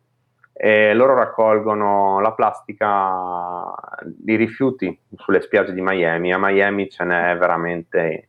[0.63, 3.73] e loro raccolgono la plastica
[4.05, 6.35] di rifiuti sulle spiagge di Miami.
[6.35, 8.29] A Miami ce n'è veramente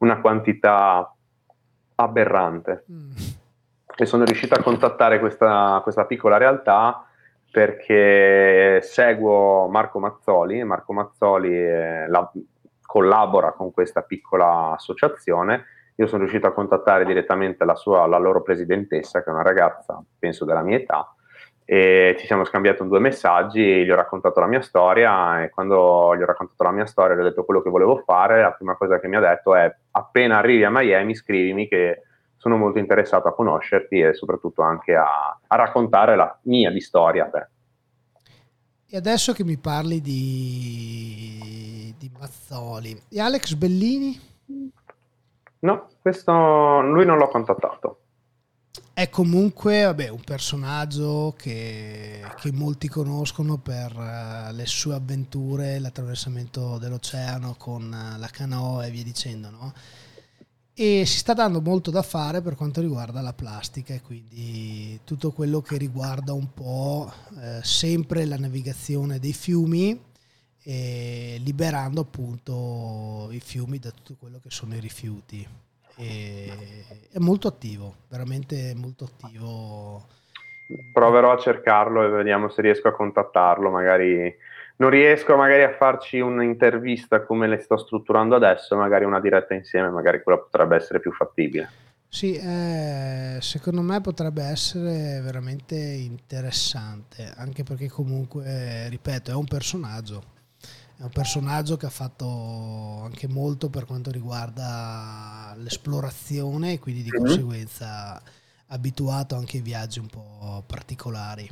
[0.00, 1.10] una quantità
[1.94, 2.84] aberrante.
[2.92, 3.10] Mm.
[3.96, 7.02] E sono riuscito a contattare questa, questa, piccola realtà
[7.50, 12.30] perché seguo Marco Mazzoli e Marco Mazzoli eh, la,
[12.84, 15.64] collabora con questa piccola associazione.
[15.94, 19.98] Io sono riuscito a contattare direttamente la, sua, la loro presidentessa, che è una ragazza,
[20.18, 21.14] penso della mia età,
[21.72, 26.20] e ci siamo scambiati due messaggi, gli ho raccontato la mia storia e quando gli
[26.20, 28.98] ho raccontato la mia storia gli ho detto quello che volevo fare, la prima cosa
[28.98, 32.02] che mi ha detto è appena arrivi a Miami scrivimi che
[32.38, 37.26] sono molto interessato a conoscerti e soprattutto anche a, a raccontare la mia di storia
[37.26, 37.48] a te.
[38.88, 44.18] E adesso che mi parli di, di Mazzoli, e Alex Bellini?
[45.60, 47.99] No, questo lui non l'ho contattato.
[49.00, 56.76] È comunque vabbè, un personaggio che, che, molti conoscono per uh, le sue avventure, l'attraversamento
[56.76, 59.72] dell'oceano con uh, la canoa e via dicendo, no?
[60.74, 65.32] e si sta dando molto da fare per quanto riguarda la plastica e quindi tutto
[65.32, 67.10] quello che riguarda un po'
[67.40, 69.98] eh, sempre la navigazione dei fiumi
[70.62, 75.69] e liberando appunto i fiumi da tutto quello che sono i rifiuti.
[76.00, 80.06] E è molto attivo, veramente molto attivo.
[80.92, 84.32] Proverò a cercarlo e vediamo se riesco a contattarlo, magari
[84.76, 89.90] non riesco magari a farci un'intervista come le sto strutturando adesso, magari una diretta insieme,
[89.90, 91.68] magari quella potrebbe essere più fattibile.
[92.08, 100.22] Sì, eh, secondo me potrebbe essere veramente interessante, anche perché comunque, ripeto, è un personaggio,
[101.00, 107.08] è un personaggio che ha fatto anche molto per quanto riguarda l'esplorazione e quindi di
[107.08, 107.24] mm-hmm.
[107.24, 108.22] conseguenza
[108.66, 111.50] abituato anche ai viaggi un po' particolari.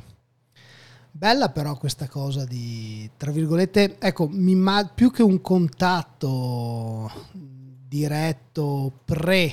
[1.09, 9.51] Bella però questa cosa di, tra virgolette, ecco, ma- più che un contatto diretto pre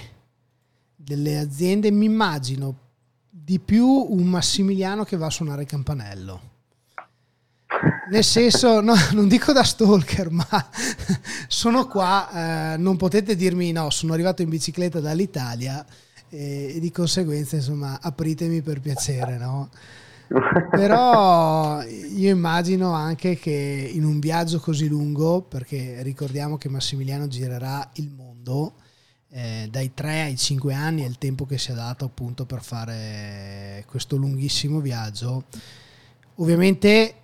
[0.95, 2.79] delle aziende, mi immagino
[3.31, 6.55] di più un Massimiliano che va a suonare il campanello.
[8.09, 10.47] Nel senso, no, non dico da stalker, ma
[11.49, 15.85] sono qua, eh, non potete dirmi no, sono arrivato in bicicletta dall'Italia
[16.29, 19.71] e, e di conseguenza, insomma, apritemi per piacere, no?
[20.71, 27.89] Però io immagino anche che in un viaggio così lungo, perché ricordiamo che Massimiliano girerà
[27.95, 28.75] il mondo,
[29.31, 32.63] eh, dai 3 ai 5 anni è il tempo che si è dato appunto per
[32.63, 35.45] fare questo lunghissimo viaggio.
[36.37, 37.15] Ovviamente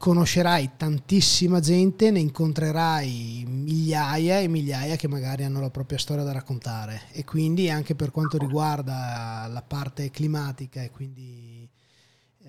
[0.00, 6.32] conoscerai tantissima gente, ne incontrerai migliaia e migliaia che magari hanno la propria storia da
[6.32, 11.68] raccontare e quindi anche per quanto riguarda la parte climatica e quindi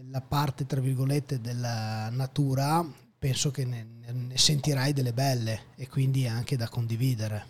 [0.09, 2.85] la parte, tra virgolette, della natura,
[3.19, 7.45] penso che ne, ne sentirai delle belle e quindi anche da condividere.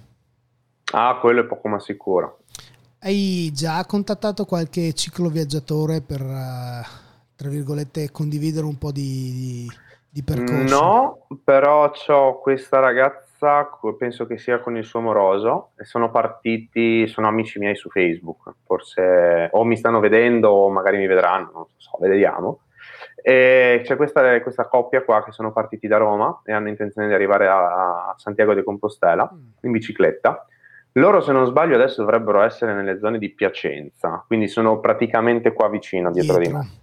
[0.94, 2.40] Ah, quello è poco ma sicuro.
[2.98, 6.84] Hai già contattato qualche cicloviaggiatore per, uh,
[7.36, 9.72] tra virgolette, condividere un po' di, di,
[10.12, 10.76] di percorso?
[10.76, 13.30] No, però ho questa ragazza
[13.98, 18.54] penso che sia con il suo moroso, e sono partiti, sono amici miei su Facebook,
[18.66, 22.60] forse o mi stanno vedendo o magari mi vedranno, non so, vediamo.
[23.24, 27.14] E c'è questa, questa coppia qua che sono partiti da Roma e hanno intenzione di
[27.14, 29.48] arrivare a, a Santiago de Compostela mm.
[29.62, 30.46] in bicicletta.
[30.94, 35.70] Loro, se non sbaglio, adesso dovrebbero essere nelle zone di Piacenza, quindi sono praticamente qua
[35.70, 36.60] vicino, dietro, dietro.
[36.60, 36.80] di me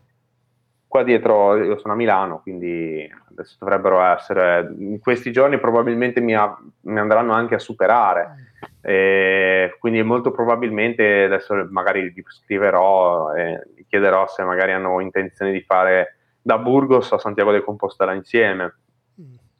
[0.88, 6.34] qua dietro io sono a Milano, quindi adesso dovrebbero essere, in questi giorni probabilmente mi,
[6.34, 13.84] ha, mi andranno anche a superare, e quindi molto probabilmente adesso magari gli scriverò e
[13.86, 18.74] chiederò se magari hanno intenzione di fare da Burgos a Santiago de Compostela insieme,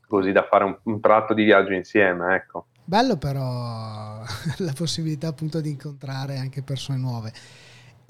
[0.08, 2.68] così da fare un, un tratto di viaggio insieme, ecco.
[2.82, 4.22] Bello però
[4.58, 7.32] la possibilità appunto di incontrare anche persone nuove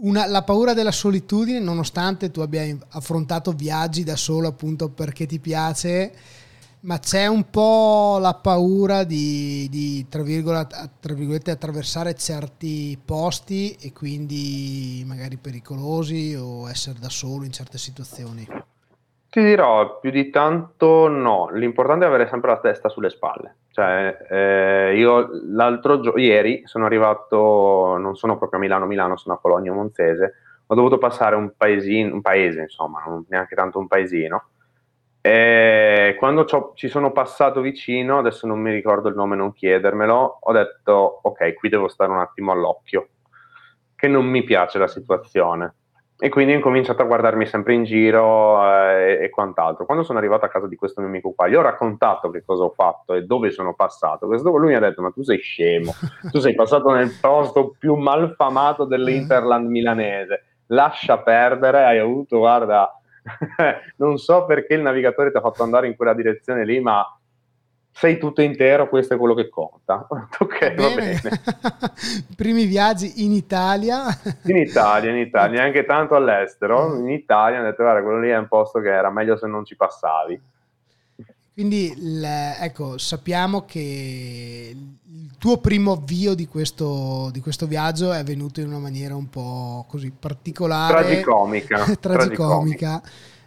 [0.01, 5.39] una, la paura della solitudine, nonostante tu abbia affrontato viaggi da solo appunto perché ti
[5.39, 6.13] piace,
[6.81, 13.93] ma c'è un po' la paura di, di tra, tra, virgolette, attraversare certi posti e
[13.93, 18.47] quindi magari pericolosi o essere da solo in certe situazioni.
[19.31, 23.57] Ti dirò, più di tanto no, l'importante è avere sempre la testa sulle spalle.
[23.79, 29.37] Cioè, eh, io l'altro giorno, ieri sono arrivato, non sono proprio a Milano, Milano, sono
[29.37, 30.35] a Cologno Monzese,
[30.66, 34.49] ho dovuto passare un paesino, un paese insomma, non neanche tanto un paesino,
[35.20, 40.53] e quando ci sono passato vicino, adesso non mi ricordo il nome, non chiedermelo, ho
[40.53, 43.11] detto ok, qui devo stare un attimo all'occhio,
[43.95, 45.74] che non mi piace la situazione
[46.21, 49.87] e quindi ho incominciato a guardarmi sempre in giro eh, e quant'altro.
[49.87, 52.64] Quando sono arrivato a casa di questo mio amico qua, gli ho raccontato che cosa
[52.64, 54.27] ho fatto e dove sono passato.
[54.27, 55.93] Questo lui mi ha detto: Ma tu sei scemo,
[56.33, 60.45] tu sei passato nel posto più malfamato dell'Interland milanese.
[60.66, 62.93] Lascia perdere, hai avuto, guarda,
[63.97, 67.07] non so perché il navigatore ti ha fatto andare in quella direzione lì, ma
[67.99, 70.07] sei tutto intero, questo è quello che conta.
[70.09, 71.20] ok, va bene.
[72.36, 74.07] Primi viaggi in Italia.
[74.44, 76.96] in Italia, in Italia, neanche tanto all'estero.
[76.96, 79.64] In Italia, ho detto, guarda, quello lì è un posto che era meglio se non
[79.64, 80.40] ci passavi.
[81.53, 81.92] Quindi,
[82.61, 88.68] ecco, sappiamo che il tuo primo avvio di questo, di questo viaggio è avvenuto in
[88.68, 91.03] una maniera un po' così particolare.
[91.03, 91.78] Tragicomica.
[91.99, 92.01] tragicomica.
[92.01, 93.03] tragicomica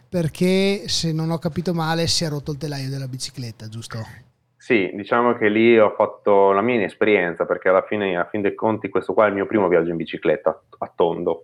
[0.09, 4.29] perché se non ho capito male si è rotto il telaio della bicicletta, giusto?
[4.61, 8.53] Sì, diciamo che lì ho fatto la mia inesperienza perché alla fine, a fin dei
[8.53, 11.43] conti, questo qua è il mio primo viaggio in bicicletta a tondo.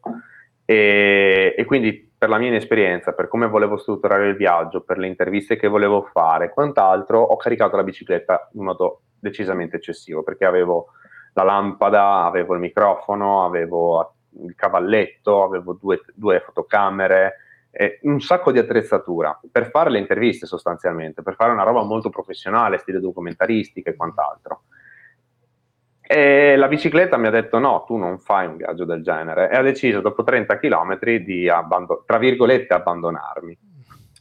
[0.63, 5.07] E, e, quindi per la mia inesperienza, per come volevo strutturare il viaggio, per le
[5.07, 10.89] interviste che volevo fare quant'altro, ho caricato la bicicletta in modo decisamente eccessivo perché avevo
[11.34, 14.13] la lampada, avevo il microfono, avevo
[14.43, 20.45] il cavalletto, avevo due, due fotocamere, eh, un sacco di attrezzatura per fare le interviste
[20.45, 24.63] sostanzialmente, per fare una roba molto professionale, stile documentaristica e quant'altro.
[26.01, 29.57] E la bicicletta mi ha detto no, tu non fai un viaggio del genere e
[29.57, 33.57] ha deciso dopo 30 km di, abbandon- tra virgolette, abbandonarmi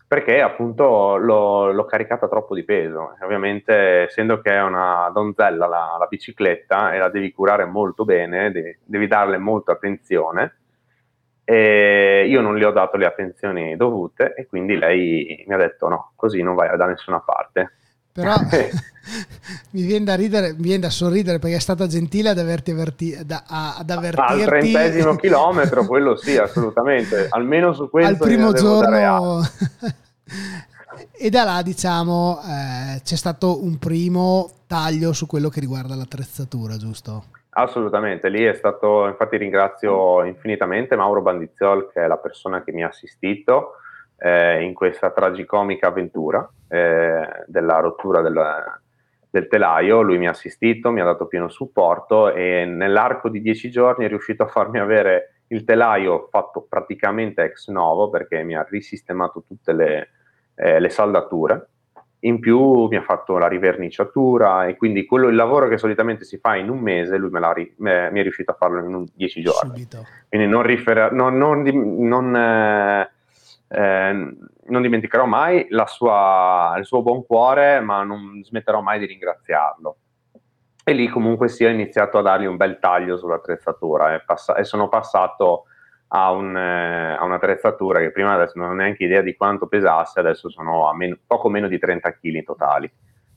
[0.08, 3.16] perché appunto l'ho, l'ho, caricata troppo di peso.
[3.22, 8.52] ovviamente, essendo che è una donzella la, la, bicicletta e la devi curare molto bene,
[8.52, 10.58] devi, devi darle molta attenzione,
[11.48, 15.86] e io non le ho dato le attenzioni dovute e quindi lei mi ha detto
[15.86, 17.72] no, così non vai da nessuna parte.
[18.10, 18.34] Però
[19.70, 23.18] mi viene da ridere, mi viene da sorridere perché è stata gentile ad averti avverti,
[23.24, 24.32] da, ad avvertirti.
[24.32, 27.28] Al trentesimo chilometro, quello sì, assolutamente.
[27.30, 28.10] Almeno su questo.
[28.10, 29.40] Al primo giorno.
[31.12, 36.76] e da là, diciamo, eh, c'è stato un primo taglio su quello che riguarda l'attrezzatura,
[36.76, 37.26] giusto?
[37.58, 42.84] Assolutamente, lì è stato, infatti ringrazio infinitamente Mauro Bandiziol che è la persona che mi
[42.84, 43.76] ha assistito
[44.18, 48.38] eh, in questa tragicomica avventura eh, della rottura del,
[49.30, 53.70] del, telaio, lui mi ha assistito, mi ha dato pieno supporto e nell'arco di dieci
[53.70, 58.66] giorni è riuscito a farmi avere il telaio fatto praticamente ex novo perché mi ha
[58.68, 60.08] risistemato tutte le,
[60.56, 61.68] eh, le saldature
[62.20, 66.38] in più mi ha fatto la riverniciatura e quindi quello, il lavoro che solitamente si
[66.38, 67.40] fa in un mese, lui me
[67.76, 69.70] me, mi è riuscito a farlo in un, dieci giorni.
[69.70, 70.06] Subito.
[70.28, 73.10] Quindi non, rifer- non, non, non, eh,
[73.68, 74.36] eh,
[74.66, 79.96] non dimenticherò mai sua, il suo buon cuore, ma non smetterò mai di ringraziarlo.
[80.84, 84.64] E lì comunque sì, ho iniziato a dargli un bel taglio sull'attrezzatura e, pass- e
[84.64, 85.64] sono passato
[86.08, 90.48] ha, un, eh, un'attrezzatura che prima adesso non ho neanche idea di quanto pesasse, adesso
[90.48, 92.90] sono a meno, poco meno di 30 kg totali,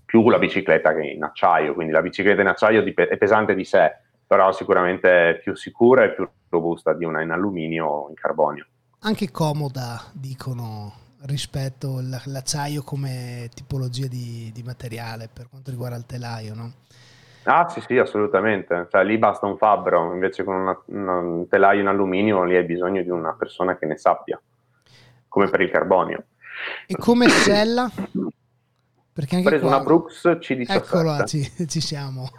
[0.06, 3.96] più la bicicletta che in acciaio, quindi la bicicletta in acciaio è pesante di sé,
[4.26, 8.66] però sicuramente è più sicura e più robusta di una in alluminio o in carbonio.
[9.02, 16.54] Anche comoda, dicono, rispetto all'acciaio come tipologia di, di materiale per quanto riguarda il telaio,
[16.54, 16.74] no?
[17.44, 21.80] Ah sì sì, assolutamente, cioè, lì basta un fabbro, invece con una, una, un telaio
[21.80, 24.40] in alluminio lì hai bisogno di una persona che ne sappia,
[25.28, 26.26] come per il carbonio.
[26.86, 27.90] E come sella?
[29.12, 29.76] Perché anche Ho preso qua...
[29.76, 30.66] una Brooks C17.
[30.70, 32.30] Eccola, ci, ci, siamo.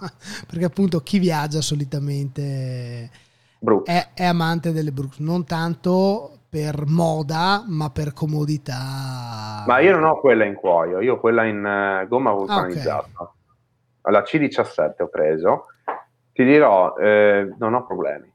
[0.47, 3.11] Perché appunto chi viaggia solitamente
[3.85, 9.65] è, è, amante delle Brooks, non tanto per moda, ma per comodità.
[9.67, 13.09] Ma io non ho quella in cuoio, io ho quella in uh, gomma vulcanizzata.
[13.15, 13.39] Ah, okay
[14.03, 15.67] alla C17 ho preso,
[16.33, 18.33] ti dirò, eh, non ho problemi,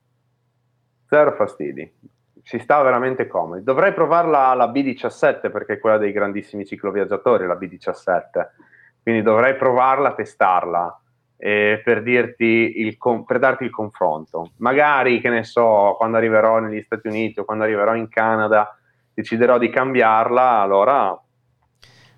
[1.07, 1.91] zero fastidi,
[2.43, 3.63] si sta veramente comodi.
[3.63, 8.47] Dovrei provarla la B17 perché è quella dei grandissimi cicloviaggiatori, la B17,
[9.01, 10.99] quindi dovrei provarla, testarla.
[11.37, 14.51] Eh, per, dirti il, per darti il confronto.
[14.59, 18.73] Magari, che ne so, quando arriverò negli Stati Uniti o quando arriverò in Canada,
[19.13, 21.19] deciderò di cambiarla, allora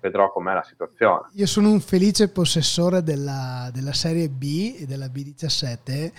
[0.00, 1.28] vedrò com'è la situazione.
[1.32, 6.12] Io sono un felice possessore della, della serie B e della B17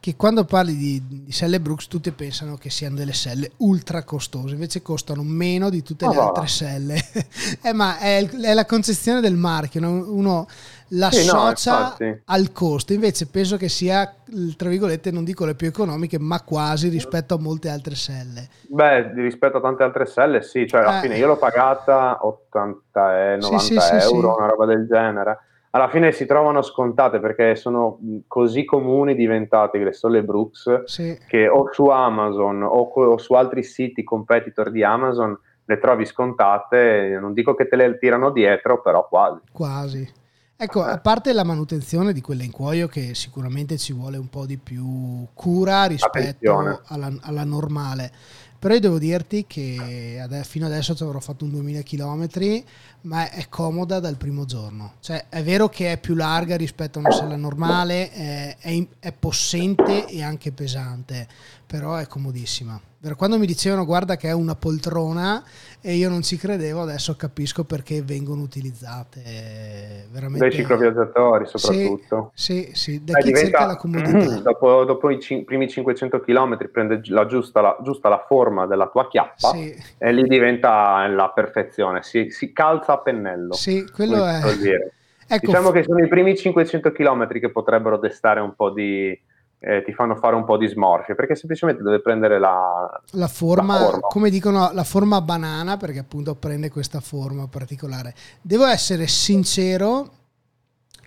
[0.00, 4.54] che quando parli di, di, selle Brooks tutti pensano che siano delle selle ultra costose,
[4.54, 7.04] invece costano meno di tutte le altre selle.
[7.62, 9.90] eh, ma è, è, la concezione del marchio, no?
[9.90, 10.46] uno
[10.88, 14.14] l'associa sì, no, al costo, invece penso che sia,
[14.56, 18.48] tra virgolette, non dico le più economiche, ma quasi rispetto a molte altre selle.
[18.68, 21.02] Beh, rispetto a tante altre selle, sì, cioè alla eh.
[21.02, 25.38] fine io l'ho pagata 80 e 90 sì, sì, euro, una roba del genere.
[25.70, 30.84] Alla fine si trovano scontate perché sono così comuni diventate le sole Brooks
[31.28, 37.18] che o su Amazon o, o su altri siti competitor di Amazon le trovi scontate,
[37.20, 39.40] non dico che te le tirano dietro, però quasi.
[39.52, 40.12] Quasi.
[40.60, 44.44] Ecco, a parte la manutenzione di quella in cuoio che sicuramente ci vuole un po'
[44.44, 48.10] di più cura rispetto alla, alla, normale,
[48.58, 52.64] Però io devo dirti che fino adesso ci avrò fatto un 2000 km,
[53.02, 54.94] ma è comoda dal primo giorno.
[55.00, 59.12] Cioè, è vero che è più larga rispetto a una sella normale, è, è, è
[59.12, 61.26] possente e anche pesante,
[61.66, 62.80] però è comodissima.
[63.16, 65.44] Quando mi dicevano guarda che è una poltrona
[65.80, 70.48] e io non ci credevo, adesso capisco perché vengono utilizzate veramente.
[70.48, 72.32] Dai cicloviaggiatori soprattutto.
[72.34, 74.40] Sì, sì, sì da eh, chi diventa, cerca la comodità.
[74.48, 78.88] Dopo, dopo i cin- primi 500 km prende la giusta, la, giusta la forma della
[78.88, 79.76] tua chiappa sì.
[79.96, 83.54] e lì diventa la perfezione, si, si calza a pennello.
[83.54, 84.40] Sì, quello è...
[85.30, 89.14] Ecco, diciamo che sono i primi 500 km che potrebbero destare un po' di
[89.60, 93.78] eh, ti fanno fare un po' di smorfie perché semplicemente deve prendere la, la, forma,
[93.78, 98.14] la, forma, come dicono, la forma banana perché appunto prende questa forma particolare.
[98.40, 100.12] Devo essere sincero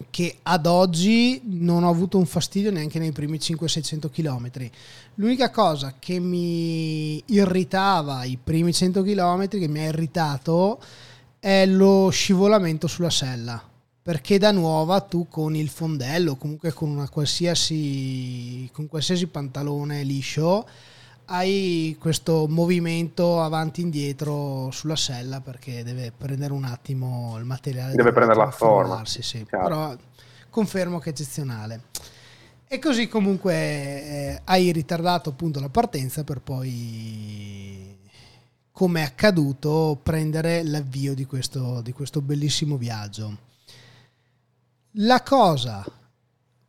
[0.09, 4.49] che ad oggi non ho avuto un fastidio neanche nei primi 500-600 km.
[5.15, 10.79] L'unica cosa che mi irritava i primi 100 km, che mi ha irritato,
[11.41, 13.59] è lo scivolamento sulla sella
[14.03, 20.67] perché da nuova tu con il fondello, comunque con una qualsiasi, con qualsiasi pantalone liscio,
[21.25, 27.95] hai questo movimento avanti e indietro sulla sella perché deve prendere un attimo il materiale.
[27.95, 29.03] Deve prendere la forma.
[29.05, 29.95] Sì, Però
[30.49, 31.81] confermo che è eccezionale.
[32.67, 37.50] E così comunque eh, hai ritardato appunto la partenza per poi,
[38.71, 43.37] come è accaduto, prendere l'avvio di questo, di questo bellissimo viaggio.
[44.95, 45.85] La cosa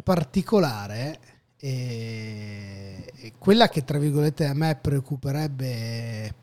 [0.03, 1.19] particolare
[1.57, 6.35] e quella che tra virgolette a me preoccuperebbe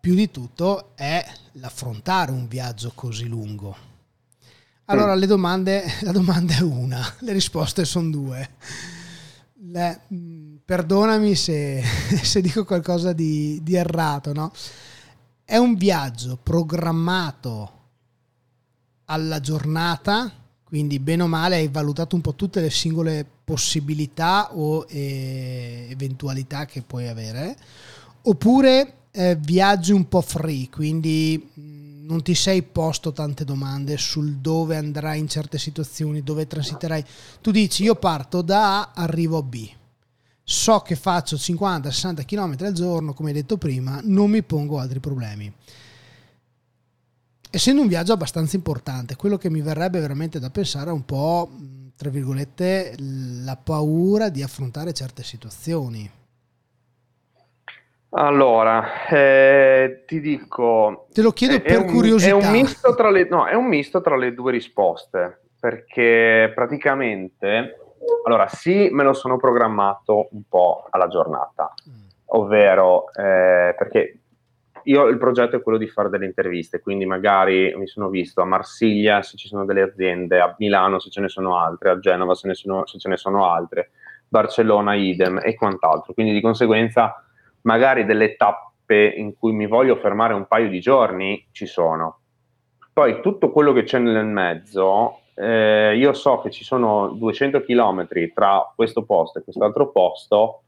[0.00, 3.90] più di tutto è l'affrontare un viaggio così lungo.
[4.86, 5.18] Allora, mm.
[5.18, 8.50] le domande, la domanda è una, le risposte sono due.
[9.54, 11.82] Le, mm, perdonami se,
[12.22, 14.52] se, dico qualcosa di, di errato, no?
[15.44, 17.80] È un viaggio programmato
[19.04, 20.32] alla giornata
[20.64, 26.64] quindi bene o male hai valutato un po' tutte le singole possibilità o eh, eventualità
[26.64, 27.54] che puoi avere,
[28.22, 34.36] oppure eh, viaggi un po' free, quindi mm, non ti sei posto tante domande sul
[34.36, 37.04] dove andrai in certe situazioni, dove transiterai.
[37.42, 39.68] Tu dici io parto da A, arrivo a B.
[40.44, 44.98] So che faccio 50-60 km al giorno, come hai detto prima, non mi pongo altri
[44.98, 45.52] problemi
[47.54, 51.50] essendo un viaggio abbastanza importante, quello che mi verrebbe veramente da pensare è un po',
[51.96, 52.94] tra virgolette,
[53.44, 56.10] la paura di affrontare certe situazioni.
[58.14, 61.08] Allora, eh, ti dico...
[61.12, 62.38] Te lo chiedo per un, curiosità.
[62.38, 67.76] È un, misto tra le, no, è un misto tra le due risposte, perché praticamente...
[68.24, 71.72] Allora, sì, me lo sono programmato un po' alla giornata,
[72.26, 74.18] ovvero eh, perché
[74.84, 78.44] io il progetto è quello di fare delle interviste, quindi magari mi sono visto a
[78.44, 82.34] Marsiglia se ci sono delle aziende, a Milano se ce ne sono altre, a Genova
[82.34, 83.90] se, sono, se ce ne sono altre,
[84.28, 86.14] Barcellona idem e quant'altro.
[86.14, 87.24] Quindi di conseguenza
[87.62, 92.18] magari delle tappe in cui mi voglio fermare un paio di giorni ci sono.
[92.92, 98.06] Poi tutto quello che c'è nel mezzo, eh, io so che ci sono 200 km
[98.34, 100.62] tra questo posto e quest'altro posto.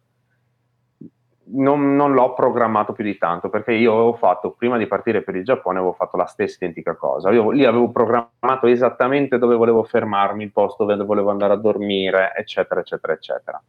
[1.47, 5.37] Non, non, l'ho programmato più di tanto perché io avevo fatto prima di partire per
[5.37, 7.31] il Giappone avevo fatto la stessa identica cosa.
[7.31, 12.33] Io lì avevo programmato esattamente dove volevo fermarmi il posto dove volevo andare a dormire
[12.35, 13.63] eccetera eccetera eccetera.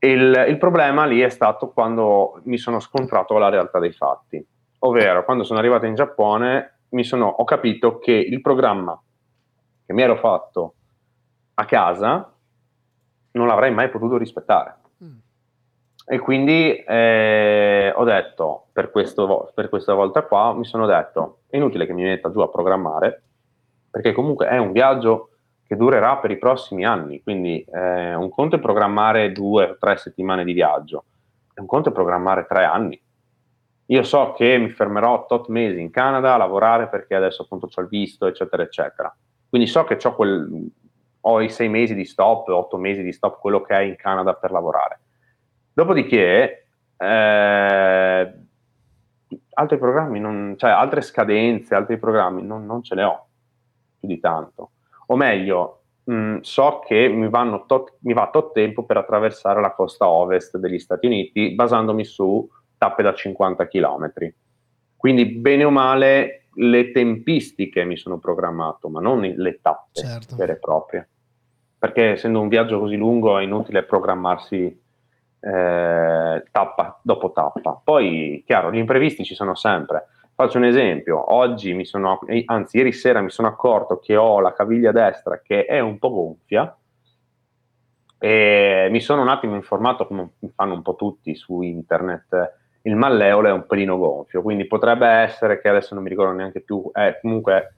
[0.00, 4.46] Il, il problema lì è stato quando mi sono scontrato con la realtà dei fatti.
[4.80, 9.00] Ovvero quando sono arrivato in Giappone sono, ho capito che il programma
[9.84, 10.74] che mi ero fatto
[11.54, 12.32] a casa
[13.32, 14.78] non l'avrei mai potuto rispettare
[16.06, 21.56] e quindi eh, ho detto, per, questo, per questa volta qua, mi sono detto, è
[21.56, 23.22] inutile che mi metta giù a programmare,
[23.90, 25.30] perché comunque è un viaggio
[25.66, 29.96] che durerà per i prossimi anni, quindi eh, un conto è programmare due o tre
[29.96, 31.04] settimane di viaggio,
[31.54, 33.00] un conto è programmare tre anni.
[33.86, 37.80] Io so che mi fermerò tot mesi in Canada a lavorare perché adesso appunto ho
[37.80, 39.14] il visto, eccetera, eccetera.
[39.54, 40.68] Quindi so che quel,
[41.20, 44.34] ho i sei mesi di stop, otto mesi di stop, quello che è in Canada
[44.34, 44.98] per lavorare
[45.72, 48.34] Dopodiché, eh,
[49.50, 53.26] altri programmi, non, cioè altre scadenze, altri programmi, non, non, ce ne ho
[54.00, 54.72] più di tanto.
[55.06, 57.30] O meglio, mh, mm, so che mi,
[57.68, 62.44] tot, mi va tot tempo per attraversare la costa ovest degli Stati Uniti basandomi su
[62.76, 64.12] tappe da 50 km.
[64.96, 70.36] Quindi, bene o male, le tempistiche mi sono programmato, ma non le tappe certo.
[70.36, 71.08] vere e proprie.
[71.78, 74.64] Perché essendo un viaggio così lungo è inutile programmarsi
[75.40, 77.80] eh, tappa dopo tappa.
[77.82, 80.06] Poi, chiaro, gli imprevisti ci sono sempre.
[80.34, 84.52] Faccio un esempio, oggi mi sono, anzi ieri sera mi sono accorto che ho la
[84.52, 86.76] caviglia destra che è un po' gonfia
[88.24, 93.48] e mi sono un attimo informato, come fanno un po' tutti su internet, il malleolo
[93.48, 97.18] è un pelino gonfio, quindi potrebbe essere che adesso non mi ricordo neanche più, eh,
[97.20, 97.76] comunque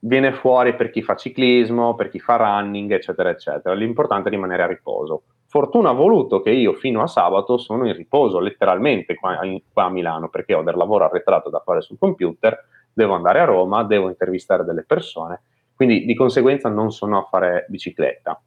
[0.00, 3.74] viene fuori per chi fa ciclismo, per chi fa running, eccetera, eccetera.
[3.74, 5.24] L'importante è rimanere a riposo.
[5.46, 9.84] Fortuna ha voluto che io fino a sabato sono in riposo, letteralmente qua, in, qua
[9.84, 13.82] a Milano, perché ho del lavoro arretrato da fare sul computer, devo andare a Roma,
[13.84, 15.42] devo intervistare delle persone,
[15.74, 18.40] quindi di conseguenza non sono a fare bicicletta.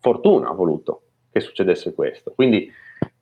[0.00, 2.32] Fortuna ha voluto che succedesse questo.
[2.34, 2.70] Quindi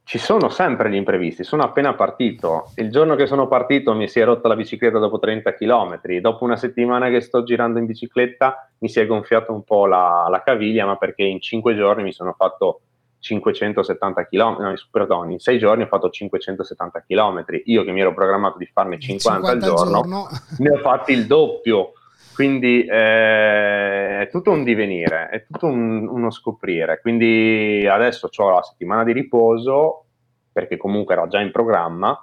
[0.09, 1.45] ci sono sempre gli imprevisti.
[1.45, 2.73] Sono appena partito.
[2.77, 6.01] Il giorno che sono partito mi si è rotta la bicicletta dopo 30 km.
[6.21, 10.27] Dopo una settimana che sto girando in bicicletta mi si è gonfiata un po' la,
[10.31, 12.81] la caviglia, ma perché in 5 giorni mi sono fatto
[13.19, 14.57] 570 km.
[14.61, 17.45] No, perdone, in 6 giorni ho fatto 570 km.
[17.65, 20.29] Io che mi ero programmato di farne 50, 50 al giorno, giorno.
[20.57, 21.93] ne ho fatti il doppio.
[22.39, 27.01] Quindi eh, è tutto un divenire, è tutto un, uno scoprire.
[27.01, 30.05] Quindi adesso ho la settimana di riposo,
[30.53, 32.17] perché comunque era già in programma,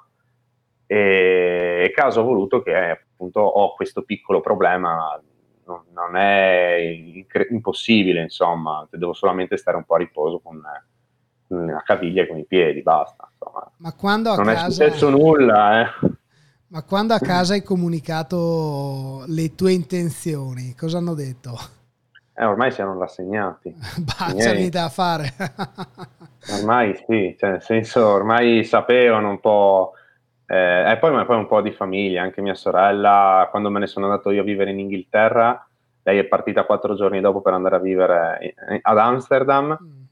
[0.88, 5.22] e caso voluto che appunto ho questo piccolo problema,
[5.66, 10.61] non, è incre- impossibile, insomma, devo solamente stare un po' a riposo con,
[11.45, 13.30] con la caviglia e con i piedi, basta.
[13.30, 13.70] Insomma.
[13.80, 14.66] Ma quando a non casa...
[14.66, 16.13] è successo nulla, eh.
[16.76, 21.57] Ma quando a casa hai comunicato le tue intenzioni, cosa hanno detto?
[22.36, 23.73] Eh, ormai si erano rassegnati.
[24.03, 25.32] bah, c'è niente da fare.
[26.59, 29.93] ormai sì, cioè, nel senso, ormai sapevano un po'.
[30.45, 34.07] Eh, e poi, poi un po' di famiglia, anche mia sorella, quando me ne sono
[34.07, 35.65] andato io a vivere in Inghilterra,
[36.03, 39.78] lei è partita quattro giorni dopo per andare a vivere ad Amsterdam.
[39.82, 40.03] Mm.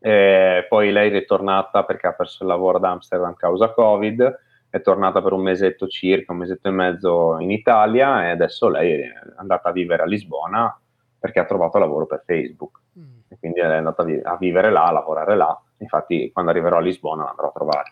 [0.00, 4.80] E poi lei è ritornata perché ha perso il lavoro ad Amsterdam causa Covid è
[4.80, 9.12] tornata per un mesetto circa, un mesetto e mezzo in Italia e adesso lei è
[9.36, 10.76] andata a vivere a Lisbona
[11.16, 12.80] perché ha trovato lavoro per Facebook.
[12.98, 13.18] Mm.
[13.28, 15.56] E quindi è andata a, vivere là, a lavorare là.
[15.76, 17.90] Infatti quando arriverò a Lisbona l'andrò a trovare.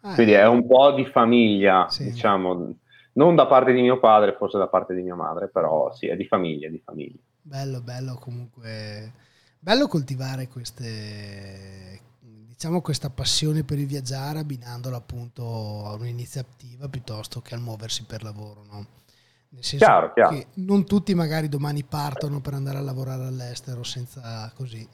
[0.00, 2.10] Ah, quindi è un po' di famiglia, sì.
[2.10, 2.74] diciamo,
[3.12, 6.16] non da parte di mio padre, forse da parte di mia madre, però sì, è
[6.16, 7.20] di famiglia, di famiglia.
[7.40, 9.12] Bello, bello comunque.
[9.60, 12.00] Bello coltivare queste,
[12.54, 15.42] diciamo questa passione per il viaggiare abbinandola appunto
[15.86, 18.86] a un'iniziativa piuttosto che al muoversi per lavoro, no?
[19.50, 20.30] Nel senso chiaro, chiaro.
[20.30, 24.88] che non tutti magari domani partono per andare a lavorare all'estero senza così.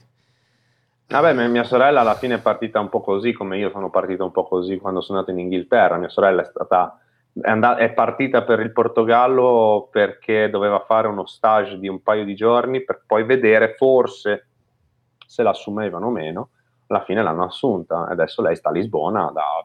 [1.07, 4.33] Vabbè, mia sorella alla fine è partita un po' così, come io sono partito un
[4.33, 5.97] po' così quando sono andato in Inghilterra.
[5.97, 6.99] Mia sorella è stata
[7.33, 12.25] è, andata, è partita per il Portogallo perché doveva fare uno stage di un paio
[12.25, 14.47] di giorni per poi vedere forse
[15.27, 16.49] se l'assumevano o meno
[16.95, 19.65] alla fine l'hanno assunta e adesso lei sta a Lisbona da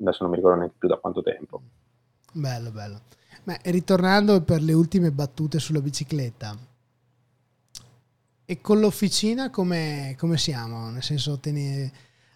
[0.00, 1.62] adesso non mi ricordo neanche più da quanto tempo.
[2.32, 3.00] Bello, bello.
[3.44, 6.56] Ma ritornando per le ultime battute sulla bicicletta,
[8.44, 10.90] e con l'officina come, come siamo?
[10.90, 11.90] Nel senso, ne,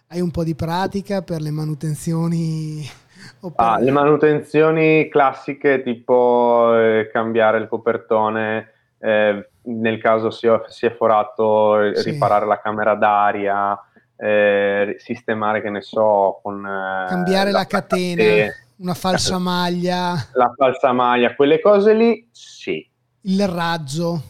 [0.07, 2.81] hai un po' di pratica per le manutenzioni?
[3.41, 3.51] Per...
[3.55, 10.95] Ah, le manutenzioni classiche tipo eh, cambiare il copertone, eh, nel caso si, si è
[10.95, 12.11] forato, sì.
[12.11, 13.77] riparare la camera d'aria,
[14.17, 16.65] eh, sistemare, che ne so, con...
[16.65, 20.13] Eh, Cambiare la, la catena, catena, una falsa maglia.
[20.33, 22.85] La falsa maglia, quelle cose lì, sì.
[23.21, 24.21] Il raggio.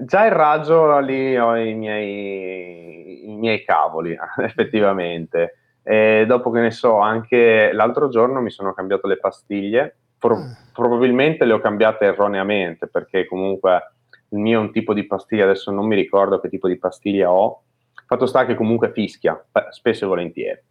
[0.00, 5.58] Già il raggio lì ho i miei, i miei cavoli, effettivamente.
[5.82, 10.56] E dopo che ne so, anche l'altro giorno mi sono cambiato le pastiglie, Pro- ah.
[10.72, 13.92] probabilmente le ho cambiate erroneamente, perché comunque
[14.30, 17.30] il mio è un tipo di pastiglia, adesso non mi ricordo che tipo di pastiglia
[17.30, 17.63] ho,
[18.06, 20.62] Fatto sta che comunque fischia, eh, spesso e volentieri.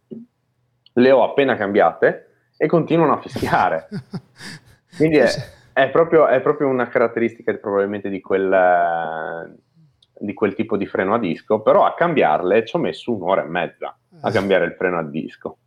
[0.92, 3.88] Le ho appena cambiate e continuano a fischiare.
[4.96, 5.28] Quindi è,
[5.72, 9.58] è, proprio, è proprio, una caratteristica probabilmente di quel,
[10.18, 13.48] di quel tipo di freno a disco, però a cambiarle ci ho messo un'ora e
[13.48, 15.58] mezza a cambiare il freno a disco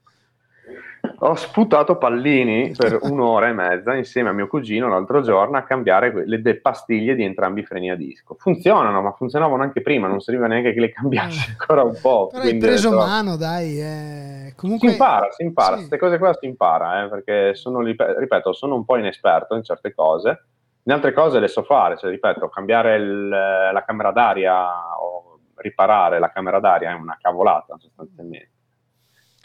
[1.20, 6.24] ho sputato pallini per un'ora e mezza insieme a mio cugino l'altro giorno a cambiare
[6.26, 8.36] le pastiglie di entrambi i freni a disco.
[8.38, 11.56] Funzionano, ma funzionavano anche prima, non serviva neanche che le cambiassi eh.
[11.58, 12.28] ancora un po'.
[12.32, 13.82] Però hai preso detto, mano, dai.
[13.82, 14.54] Eh.
[14.56, 14.90] Comunque...
[14.90, 16.02] Si impara, si impara, queste sì.
[16.02, 20.46] cose qua si impara, eh, perché sono, ripeto, sono un po' inesperto in certe cose,
[20.84, 26.20] in altre cose le so fare, cioè, ripeto, cambiare il, la camera d'aria o riparare
[26.20, 28.52] la camera d'aria è una cavolata sostanzialmente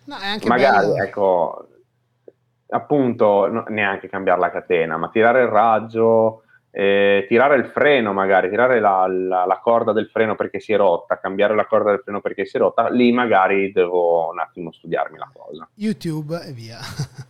[0.04, 1.02] No, è anche Magari, bello.
[1.02, 1.66] ecco,
[2.68, 6.42] appunto, no, neanche cambiare la catena, ma tirare il raggio,
[6.74, 10.76] eh, tirare il freno magari, tirare la, la, la, corda del freno perché si è
[10.76, 14.72] rotta, cambiare la corda del freno perché si è rotta, lì magari devo un attimo
[14.72, 15.68] studiarmi la cosa.
[15.74, 16.78] YouTube e via.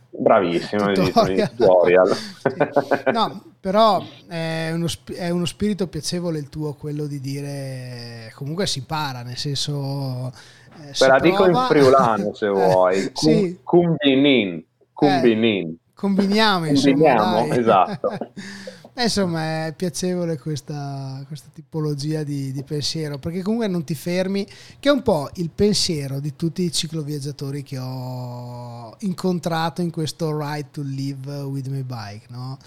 [0.09, 1.49] Bravissimo, tutorial.
[1.49, 2.07] tutorial.
[2.07, 3.11] sì.
[3.11, 8.79] No, però è uno, è uno, spirito piacevole il tuo, quello di dire comunque si
[8.79, 10.31] impara, nel senso...
[10.81, 13.59] Eh, Te la dico in friulano se vuoi, Cum, sì.
[13.63, 15.69] cumbinin, cumbinin.
[15.69, 18.17] Eh, combiniamo, combiniamo insomma, esatto.
[18.95, 24.45] Eh, insomma, è piacevole questa, questa tipologia di, di, pensiero, perché comunque non ti fermi,
[24.79, 30.37] che è un po' il pensiero di tutti i cicloviaggiatori che ho incontrato in questo
[30.37, 32.59] Ride to Live with my bike, no?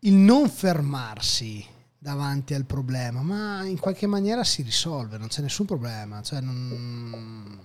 [0.00, 1.64] Il non fermarsi
[2.02, 7.60] davanti al problema, ma in qualche maniera si risolve, non c'è nessun problema, cioè non,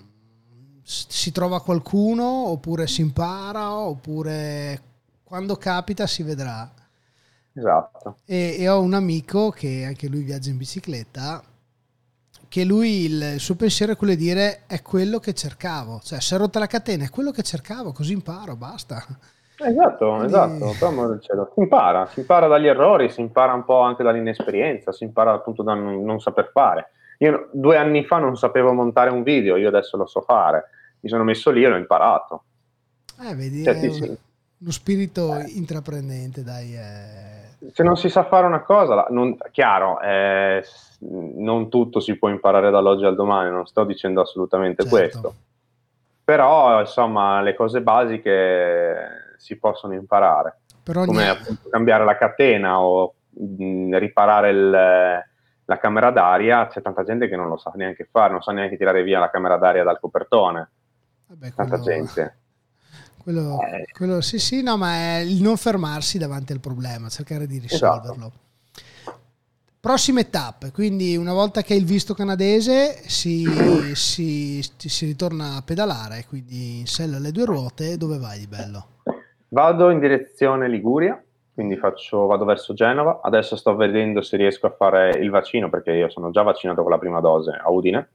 [0.83, 4.81] si trova qualcuno oppure si impara oppure
[5.23, 6.71] quando capita si vedrà.
[7.51, 8.17] Esatto.
[8.25, 11.43] E, e, ho un amico che anche lui viaggia in bicicletta,
[12.47, 16.21] che lui il, il, suo pensiero è quello di dire è quello che cercavo, cioè
[16.21, 19.03] se è rotta la catena è quello che cercavo, così imparo, basta.
[19.59, 20.71] Esatto, esatto,
[21.53, 25.63] si impara, si impara dagli errori, si impara un po' anche dall'inesperienza, si impara appunto
[25.63, 26.91] da non, non saper fare.
[27.19, 31.09] Io due anni fa non sapevo montare un video, io adesso lo so fare, mi
[31.09, 32.43] sono messo lì e l'ho imparato.
[33.19, 34.03] Eh, vedi, cioè, sì.
[34.59, 35.45] uno spirito eh.
[35.55, 36.75] intraprendente, dai.
[36.75, 37.37] Eh
[37.71, 40.63] se non si sa fare una cosa, non, chiaro, eh,
[40.99, 44.95] non tutto si può imparare dall'oggi al domani, non sto dicendo assolutamente certo.
[44.95, 45.35] questo,
[46.23, 53.63] però insomma le cose basiche si possono imparare, come appunto cambiare la catena o mh,
[53.63, 58.31] mm, riparare il, la camera d'aria, c'è tanta gente che non lo sa neanche fare,
[58.31, 60.69] non sa neanche tirare via la camera d'aria dal copertone,
[61.27, 61.83] Vabbè, tanta quello...
[61.83, 62.37] gente.
[63.27, 63.85] Quello, eh.
[63.91, 68.13] quello, sì, sì, no, ma è il non fermarsi davanti al problema, cercare di risolverlo.
[68.13, 68.45] Esatto.
[69.81, 73.45] Prossime tappe, quindi una volta che hai il visto canadese si,
[73.93, 78.87] si, si, ritorna a pedalare, quindi in sella alle due ruote, dove vai di bello?
[79.49, 81.21] Vado in direzione Liguria,
[81.53, 85.93] quindi faccio, vado verso Genova, adesso sto vedendo se riesco a fare il vaccino perché
[85.93, 88.09] io sono già vaccinato con la prima dose a Udine,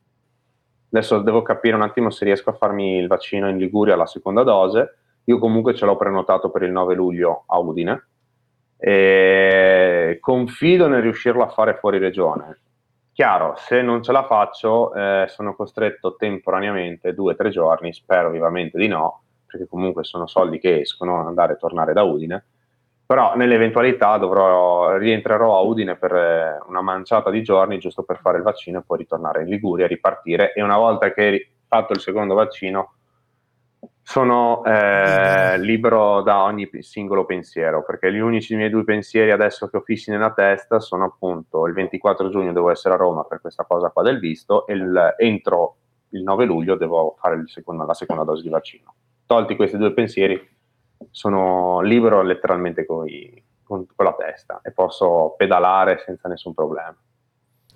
[0.91, 4.43] adesso devo capire un attimo se riesco a farmi il vaccino in Liguria la seconda
[4.43, 4.97] dose.
[5.24, 8.07] Io comunque ce l'ho prenotato per il 9 luglio a Udine.
[8.76, 12.59] E confido nel riuscirlo a fare fuori regione.
[13.12, 18.30] Chiaro, se non ce la faccio, eh, sono costretto temporaneamente due o tre giorni, spero
[18.30, 19.22] vivamente di no,
[19.53, 22.44] perché comunque sono soldi che escono andare e tornare da Udine.
[23.05, 28.38] Però nell'eventualità dovrò, rientrerò a Udine per eh, una manciata di giorni giusto per fare
[28.38, 32.32] il vaccino e poi ritornare in Liguria, ripartire e una volta che fatto il secondo
[32.32, 32.94] vaccino
[34.00, 39.76] sono eh, libero da ogni singolo pensiero, perché gli unici miei due pensieri adesso che
[39.76, 43.64] ho fissi nella testa sono appunto il 24 giugno devo essere a Roma per questa
[43.64, 45.76] cosa qua del visto e il, entro
[46.11, 48.94] il 9 luglio devo fare secondo, la seconda dose di vaccino.
[49.33, 50.39] Tolti questi due pensieri,
[51.11, 56.95] sono libero letteralmente coi, con, con la testa e posso pedalare senza nessun problema.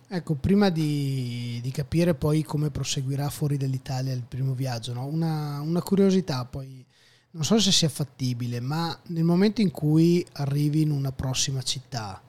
[0.06, 5.06] Ecco, prima di, di, capire poi come proseguirà fuori dall'Italia il primo viaggio, no?
[5.06, 6.84] una, una, curiosità poi,
[7.30, 12.20] non so se sia fattibile, ma nel momento in cui arrivi in una prossima città,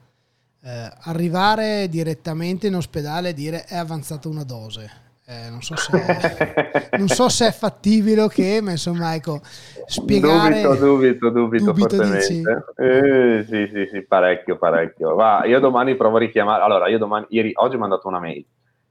[0.61, 5.91] eh, arrivare direttamente in ospedale e dire è avanzata una dose, eh, non, so se,
[6.97, 9.41] non, so se, è fattibile o che, ma insomma, ecco,
[9.85, 10.61] spiegare...
[10.61, 12.65] Dubito, dubito, dubito, dubito fortemente.
[12.77, 15.15] Eh, sì, sì, sì, parecchio, parecchio.
[15.15, 16.63] Va, io domani provo a richiamare...
[16.63, 17.25] Allora, io domani...
[17.27, 18.45] Ieri, oggi mi hanno dato una mail.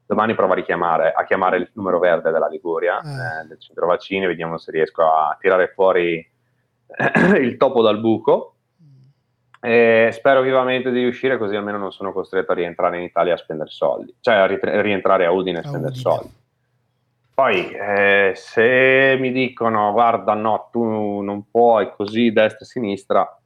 [0.04, 3.08] Domani provo a richiamare, a chiamare il numero verde della Liguria, eh.
[3.08, 6.16] Eh, del centro vaccini, vediamo se riesco a tirare fuori
[7.40, 8.55] il topo dal buco
[9.66, 13.36] e spero vivamente di riuscire così almeno non sono costretto a rientrare in Italia a
[13.36, 14.46] spendere soldi, cioè a
[14.80, 16.02] rientrare a Udine a spendere Udine.
[16.02, 16.32] soldi.
[17.34, 23.38] Poi eh, se mi dicono guarda no, tu non puoi così destra e sinistra.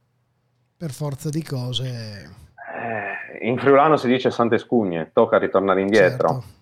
[0.77, 2.35] Per forza di cose.
[2.71, 6.27] Eh, in friulano si dice sante scugne, tocca ritornare indietro.
[6.27, 6.60] Certo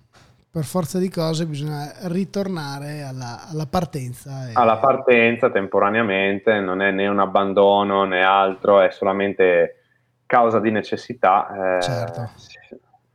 [0.51, 4.49] per forza di cose bisogna ritornare alla, alla partenza.
[4.49, 4.51] E...
[4.53, 9.83] Alla partenza temporaneamente, non è né un abbandono né altro, è solamente
[10.25, 11.77] causa di necessità.
[11.77, 12.29] Eh, certo.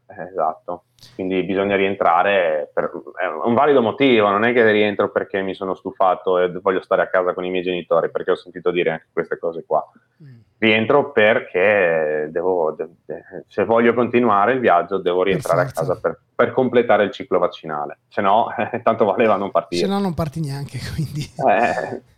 [0.07, 2.90] Esatto, quindi bisogna rientrare per
[3.20, 7.02] è un valido motivo, non è che rientro perché mi sono stufato e voglio stare
[7.02, 9.84] a casa con i miei genitori, perché ho sentito dire anche queste cose qua.
[10.22, 15.98] Mm rientro perché devo, de, de, se voglio continuare il viaggio devo rientrare a casa
[16.00, 19.82] per, per, completare il ciclo vaccinale, se no eh, tanto valeva non partire.
[19.82, 21.20] Se no non parti neanche, quindi...
[21.36, 22.12] Eh.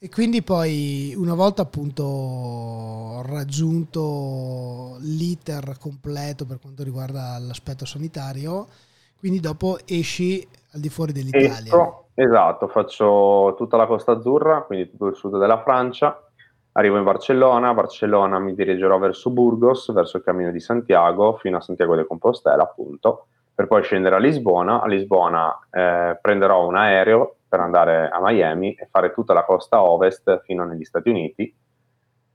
[0.00, 8.68] E quindi poi una volta appunto raggiunto l'iter completo per quanto riguarda l'aspetto sanitario,
[9.18, 11.64] quindi dopo esci al di fuori dell'Italia.
[11.64, 16.16] Esco, esatto, faccio tutta la Costa Azzurra, quindi tutto il sud della Francia,
[16.72, 21.56] arrivo in Barcellona, a Barcellona mi dirigerò verso Burgos, verso il cammino di Santiago, fino
[21.56, 26.76] a Santiago de Compostela appunto, per poi scendere a Lisbona, a Lisbona eh, prenderò un
[26.76, 31.54] aereo per andare a Miami e fare tutta la costa ovest fino negli Stati Uniti,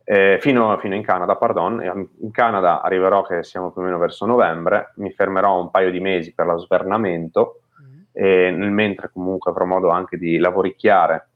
[0.05, 2.09] eh, fino, fino, in Canada, pardon.
[2.19, 5.99] In Canada arriverò che siamo più o meno verso novembre, mi fermerò un paio di
[5.99, 8.01] mesi per lo svernamento mm.
[8.11, 11.27] e nel mentre comunque avrò modo anche di lavoricchiare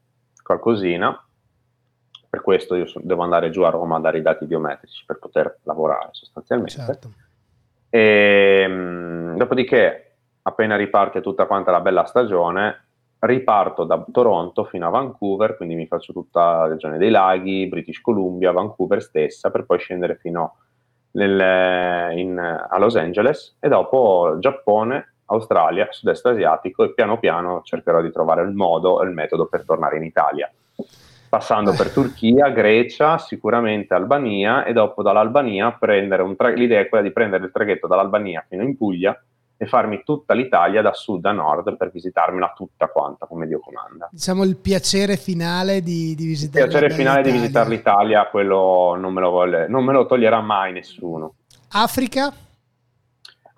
[0.44, 1.22] qualcosina.
[2.30, 5.18] Per questo io so, devo andare giù a Roma a dare i dati biometrici per
[5.18, 6.82] poter lavorare sostanzialmente.
[6.82, 7.12] Certo.
[7.90, 12.87] E, mh, mm, dopodiché, appena riparte tutta quanta la bella stagione,
[13.20, 18.02] riparto da Toronto fino a Vancouver, quindi mi faccio tutta la regione dei laghi, British
[18.02, 20.58] Columbia, Vancouver stessa, per poi scendere fino
[21.12, 28.02] nel, in, a Los Angeles e dopo Giappone, Australia, sud-est asiatico e piano piano cercherò
[28.02, 30.52] di trovare il modo e il metodo per tornare in Italia.
[31.30, 37.04] Passando per Turchia, Grecia, sicuramente Albania e dopo dall'Albania prendere un tra- l'idea è quella
[37.04, 39.20] di prendere il traghetto dall'Albania fino in Puglia
[39.58, 44.08] e farmi tutta l'Italia da sud a nord per visitarmela tutta quanta come Dio comanda.
[44.12, 46.66] Diciamo il piacere finale di, di visitare.
[46.66, 50.42] Il piacere finale di visitare l'Italia, quello non me lo, vuole, non me lo toglierà
[50.42, 51.34] mai nessuno.
[51.72, 52.32] Africa?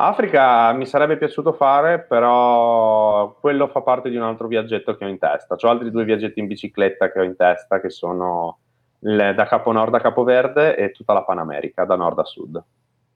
[0.02, 5.10] Africa mi sarebbe piaciuto fare, però quello fa parte di un altro viaggetto che ho
[5.10, 5.58] in testa.
[5.60, 8.60] Ho altri due viaggetti in bicicletta che ho in testa, che sono
[9.00, 12.64] il, da Capo Nord a Capo Verde e tutta la Panamerica, da nord a sud.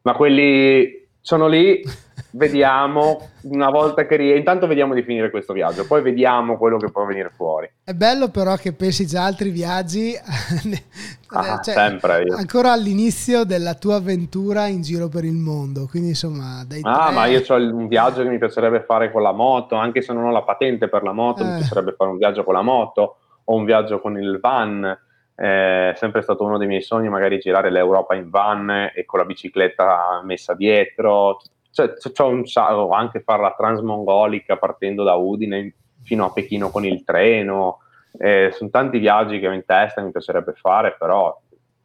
[0.01, 1.81] Ma quelli sono lì,
[2.33, 4.37] vediamo una volta che rientro.
[4.37, 7.69] Intanto vediamo di finire questo viaggio, poi vediamo quello che può venire fuori.
[7.83, 10.13] È bello però che pensi già a altri viaggi,
[11.29, 12.35] ah, cioè, sempre io.
[12.35, 15.87] ancora all'inizio della tua avventura in giro per il mondo.
[15.89, 17.15] Quindi insomma, dai ah, tre...
[17.15, 20.25] ma io ho un viaggio che mi piacerebbe fare con la moto, anche se non
[20.25, 21.45] ho la patente per la moto, eh.
[21.45, 24.97] mi piacerebbe fare un viaggio con la moto o un viaggio con il van
[25.35, 29.25] è sempre stato uno dei miei sogni magari girare l'Europa in van e con la
[29.25, 31.41] bicicletta messa dietro,
[31.73, 36.85] cioè, c'ho un, o anche fare la transmongolica partendo da Udine fino a Pechino con
[36.85, 37.79] il treno,
[38.19, 41.35] eh, sono tanti viaggi che ho in testa mi piacerebbe fare, però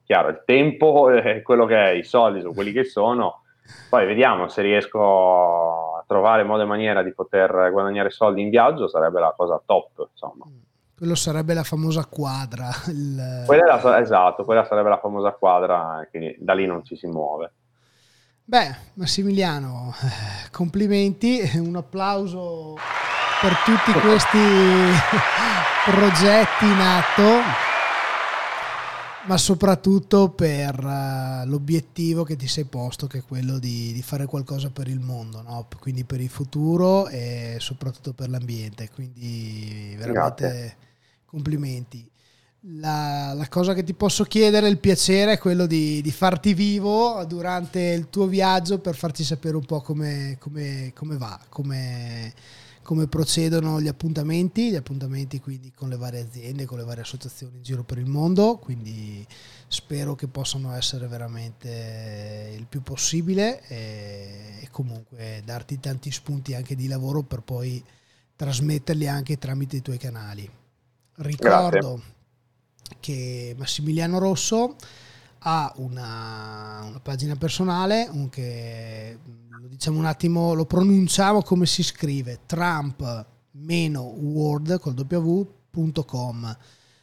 [0.04, 3.44] chiaro, il tempo è quello che è, i soldi sono quelli che sono,
[3.88, 8.88] poi vediamo se riesco a trovare modo e maniera di poter guadagnare soldi in viaggio,
[8.88, 10.44] sarebbe la cosa top, insomma.
[10.46, 10.66] Mm.
[10.98, 12.70] Quello sarebbe la famosa quadra.
[12.88, 13.44] Il...
[13.46, 17.52] Quella la, esatto, quella sarebbe la famosa quadra che da lì non ci si muove.
[18.48, 22.76] Beh, Massimiliano, eh, complimenti, un applauso
[23.42, 24.38] per tutti questi
[25.84, 27.40] progetti in atto,
[29.26, 34.24] ma soprattutto per uh, l'obiettivo che ti sei posto, che è quello di, di fare
[34.24, 35.68] qualcosa per il mondo, no?
[35.78, 38.88] quindi per il futuro e soprattutto per l'ambiente.
[38.88, 40.42] Quindi veramente...
[40.48, 40.76] Grazie
[41.28, 42.10] complimenti.
[42.62, 47.24] La, la, cosa che ti posso chiedere, il piacere, è quello di, di, farti vivo
[47.24, 52.34] durante il tuo viaggio per farci sapere un po' come, come, come va, come,
[52.82, 57.58] come, procedono gli appuntamenti, gli appuntamenti quindi con le varie aziende, con le varie associazioni
[57.58, 59.24] in giro per il mondo, quindi
[59.68, 66.74] spero che possano essere veramente il più possibile e, e comunque darti tanti spunti anche
[66.74, 67.80] di lavoro per poi
[68.34, 70.50] trasmetterli anche tramite i tuoi canali.
[71.18, 72.16] Ricordo Grazie.
[73.00, 74.76] Che Massimiliano Rosso
[75.40, 79.18] ha una, una pagina personale che
[79.68, 83.28] diciamo un attimo, lo pronunciamo come si scrive trump-word
[84.80, 86.56] col w.com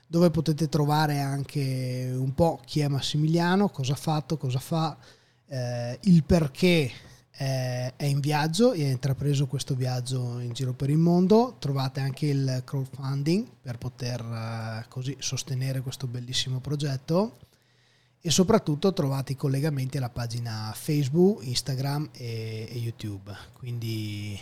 [0.08, 4.98] dove potete trovare anche un po' chi è Massimiliano, cosa ha fatto, cosa fa,
[5.48, 6.92] eh, il perché
[7.38, 11.56] è in viaggio e ha intrapreso questo viaggio in giro per il mondo.
[11.60, 17.38] Trovate anche il crowdfunding per poter eh, così sostenere questo bellissimo progetto
[18.22, 23.32] e soprattutto trovate i collegamenti alla pagina Facebook, Instagram e, e YouTube.
[23.54, 24.40] Quindi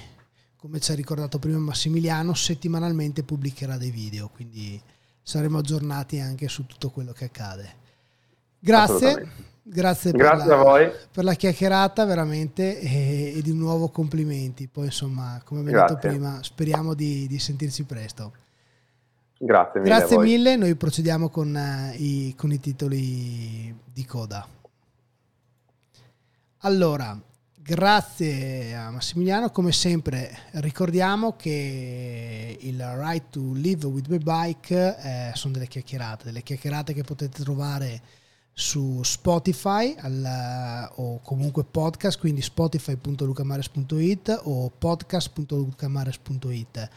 [0.56, 4.82] come ci ha ricordato prima Massimiliano, settimanalmente pubblicherà dei video, quindi
[5.22, 7.76] saremo aggiornati anche su tutto quello che accade.
[8.60, 9.52] Grazie.
[9.66, 14.68] Grazie, Grazie per, la, per, la, chiacchierata veramente e, e, di nuovo complimenti.
[14.68, 18.34] Poi insomma, come abbiamo detto prima, speriamo di, di sentirci presto.
[19.38, 19.96] Grazie mille.
[19.96, 24.46] Grazie mille, noi procediamo con, uh, i, con i titoli di coda.
[26.60, 27.18] Allora,
[27.66, 35.32] Grazie a Massimiliano, come sempre ricordiamo che il Right to Live with My Bike eh,
[35.34, 38.02] sono delle chiacchierate, delle chiacchierate che potete trovare
[38.54, 46.90] su Spotify al, o comunque podcast, quindi spotify.lucamares.it o podcast.lucamares.it.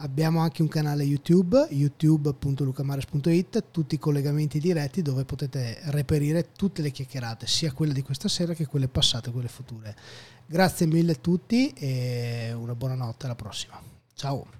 [0.00, 6.92] Abbiamo anche un canale YouTube, youtube.lucamares.it, tutti i collegamenti diretti dove potete reperire tutte le
[6.92, 9.96] chiacchierate, sia quelle di questa sera che quelle passate, quelle future.
[10.46, 13.82] Grazie mille a tutti e una buona notte, alla prossima.
[14.14, 14.57] Ciao.